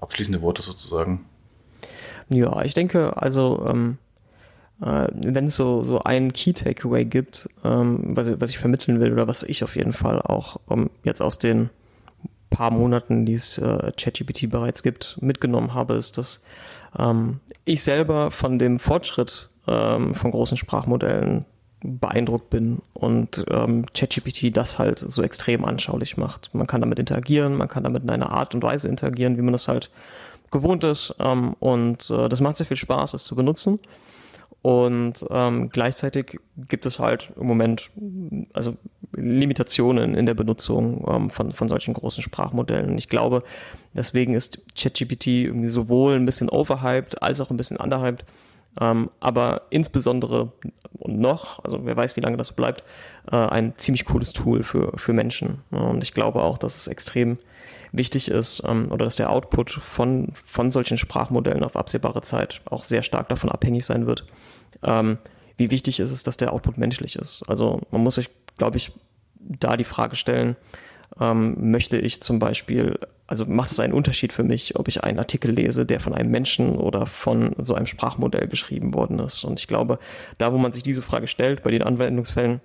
abschließende 0.00 0.40
Worte 0.40 0.62
sozusagen. 0.62 1.24
Ja, 2.28 2.62
ich 2.62 2.74
denke, 2.74 3.20
also 3.20 3.66
ähm, 3.68 3.98
äh, 4.80 5.08
wenn 5.12 5.46
es 5.46 5.56
so, 5.56 5.82
so 5.82 6.00
einen 6.04 6.32
Key 6.32 6.52
Takeaway 6.52 7.04
gibt, 7.04 7.48
ähm, 7.64 8.16
was, 8.16 8.40
was 8.40 8.50
ich 8.50 8.58
vermitteln 8.58 9.00
will 9.00 9.12
oder 9.12 9.26
was 9.26 9.42
ich 9.42 9.64
auf 9.64 9.74
jeden 9.74 9.92
Fall 9.92 10.22
auch 10.22 10.60
um, 10.66 10.90
jetzt 11.02 11.22
aus 11.22 11.40
den 11.40 11.70
paar 12.56 12.70
Monaten, 12.70 13.26
die 13.26 13.34
es 13.34 13.58
äh, 13.58 13.92
ChatGPT 13.98 14.48
bereits 14.48 14.82
gibt, 14.82 15.18
mitgenommen 15.20 15.74
habe, 15.74 15.94
ist, 15.94 16.16
dass 16.16 16.42
ähm, 16.98 17.40
ich 17.66 17.82
selber 17.82 18.30
von 18.30 18.58
dem 18.58 18.78
Fortschritt 18.78 19.50
ähm, 19.68 20.14
von 20.14 20.30
großen 20.30 20.56
Sprachmodellen 20.56 21.44
beeindruckt 21.82 22.48
bin 22.48 22.80
und 22.94 23.44
ähm, 23.50 23.84
ChatGPT 23.92 24.56
das 24.56 24.78
halt 24.78 24.98
so 24.98 25.22
extrem 25.22 25.66
anschaulich 25.66 26.16
macht. 26.16 26.54
Man 26.54 26.66
kann 26.66 26.80
damit 26.80 26.98
interagieren, 26.98 27.54
man 27.54 27.68
kann 27.68 27.84
damit 27.84 28.04
in 28.04 28.10
einer 28.10 28.32
Art 28.32 28.54
und 28.54 28.62
Weise 28.62 28.88
interagieren, 28.88 29.36
wie 29.36 29.42
man 29.42 29.52
das 29.52 29.68
halt 29.68 29.90
gewohnt 30.50 30.82
ist 30.82 31.14
ähm, 31.18 31.52
und 31.60 32.08
äh, 32.08 32.30
das 32.30 32.40
macht 32.40 32.56
sehr 32.56 32.66
viel 32.66 32.78
Spaß, 32.78 33.12
es 33.12 33.24
zu 33.24 33.36
benutzen. 33.36 33.78
Und 34.62 35.24
ähm, 35.30 35.68
gleichzeitig 35.68 36.40
gibt 36.56 36.86
es 36.86 36.98
halt 36.98 37.32
im 37.38 37.46
Moment 37.46 37.90
also 38.52 38.76
Limitationen 39.12 40.14
in 40.14 40.26
der 40.26 40.34
Benutzung 40.34 41.04
ähm, 41.08 41.30
von, 41.30 41.52
von 41.52 41.68
solchen 41.68 41.94
großen 41.94 42.22
Sprachmodellen. 42.22 42.96
Ich 42.98 43.08
glaube, 43.08 43.42
deswegen 43.94 44.34
ist 44.34 44.60
ChatGPT 44.76 45.26
irgendwie 45.26 45.68
sowohl 45.68 46.14
ein 46.14 46.26
bisschen 46.26 46.48
overhyped 46.48 47.22
als 47.22 47.40
auch 47.40 47.50
ein 47.50 47.56
bisschen 47.56 47.76
underhyped. 47.76 48.24
Ähm, 48.78 49.10
aber 49.20 49.62
insbesondere 49.70 50.52
und 50.98 51.18
noch, 51.18 51.64
also 51.64 51.84
wer 51.84 51.96
weiß, 51.96 52.16
wie 52.16 52.20
lange 52.20 52.36
das 52.36 52.48
so 52.48 52.54
bleibt, 52.54 52.84
äh, 53.30 53.36
ein 53.36 53.74
ziemlich 53.76 54.04
cooles 54.04 54.32
Tool 54.32 54.62
für, 54.62 54.92
für 54.96 55.12
Menschen. 55.12 55.62
Und 55.70 56.02
ich 56.02 56.14
glaube 56.14 56.42
auch, 56.42 56.58
dass 56.58 56.76
es 56.76 56.86
extrem 56.86 57.38
wichtig 57.92 58.28
ist 58.28 58.62
ähm, 58.66 58.90
oder 58.90 59.04
dass 59.04 59.16
der 59.16 59.30
Output 59.30 59.72
von, 59.72 60.32
von 60.34 60.70
solchen 60.70 60.96
Sprachmodellen 60.96 61.64
auf 61.64 61.76
absehbare 61.76 62.22
Zeit 62.22 62.60
auch 62.64 62.84
sehr 62.84 63.02
stark 63.02 63.28
davon 63.28 63.50
abhängig 63.50 63.84
sein 63.84 64.06
wird, 64.06 64.24
ähm, 64.82 65.18
wie 65.56 65.70
wichtig 65.70 66.00
ist 66.00 66.10
es, 66.10 66.22
dass 66.22 66.36
der 66.36 66.52
Output 66.52 66.76
menschlich 66.76 67.16
ist. 67.16 67.42
Also 67.48 67.80
man 67.90 68.02
muss 68.02 68.16
sich, 68.16 68.28
glaube 68.58 68.76
ich, 68.76 68.92
da 69.38 69.76
die 69.76 69.84
Frage 69.84 70.16
stellen, 70.16 70.56
ähm, 71.20 71.70
möchte 71.70 71.98
ich 71.98 72.20
zum 72.20 72.38
Beispiel, 72.38 72.98
also 73.26 73.44
macht 73.46 73.70
es 73.70 73.80
einen 73.80 73.92
Unterschied 73.92 74.32
für 74.32 74.42
mich, 74.42 74.76
ob 74.76 74.88
ich 74.88 75.04
einen 75.04 75.18
Artikel 75.18 75.50
lese, 75.50 75.86
der 75.86 76.00
von 76.00 76.14
einem 76.14 76.30
Menschen 76.30 76.76
oder 76.76 77.06
von 77.06 77.54
so 77.58 77.74
einem 77.74 77.86
Sprachmodell 77.86 78.48
geschrieben 78.48 78.94
worden 78.94 79.18
ist. 79.18 79.44
Und 79.44 79.60
ich 79.60 79.68
glaube, 79.68 79.98
da, 80.38 80.52
wo 80.52 80.58
man 80.58 80.72
sich 80.72 80.82
diese 80.82 81.02
Frage 81.02 81.26
stellt, 81.26 81.62
bei 81.62 81.70
den 81.70 81.82
Anwendungsfällen, 81.82 82.60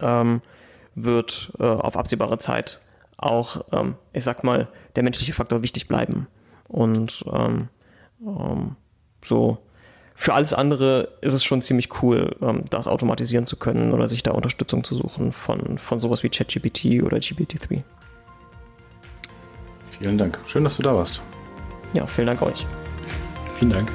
ähm, 0.00 0.42
wird 0.94 1.52
äh, 1.58 1.64
auf 1.64 1.96
absehbare 1.96 2.38
Zeit 2.38 2.80
auch, 3.16 3.64
ähm, 3.72 3.94
ich 4.12 4.24
sag 4.24 4.44
mal, 4.44 4.68
der 4.96 5.02
menschliche 5.02 5.32
Faktor 5.32 5.62
wichtig 5.62 5.88
bleiben. 5.88 6.26
Und 6.68 7.24
ähm, 7.32 7.68
ähm, 8.20 8.76
so 9.22 9.58
für 10.20 10.34
alles 10.34 10.52
andere 10.52 11.10
ist 11.20 11.32
es 11.32 11.44
schon 11.44 11.62
ziemlich 11.62 12.02
cool, 12.02 12.34
ähm, 12.42 12.64
das 12.70 12.88
automatisieren 12.88 13.46
zu 13.46 13.54
können 13.54 13.92
oder 13.92 14.08
sich 14.08 14.24
da 14.24 14.32
Unterstützung 14.32 14.82
zu 14.82 14.96
suchen 14.96 15.30
von, 15.30 15.78
von 15.78 16.00
sowas 16.00 16.24
wie 16.24 16.28
ChatGPT 16.28 17.04
oder 17.04 17.18
GPT-3. 17.18 17.84
Vielen 19.92 20.18
Dank. 20.18 20.36
Schön, 20.48 20.64
dass 20.64 20.76
du 20.76 20.82
da 20.82 20.92
warst. 20.92 21.22
Ja, 21.92 22.04
vielen 22.08 22.26
Dank 22.26 22.42
euch. 22.42 22.66
Vielen 23.60 23.70
Dank. 23.70 23.92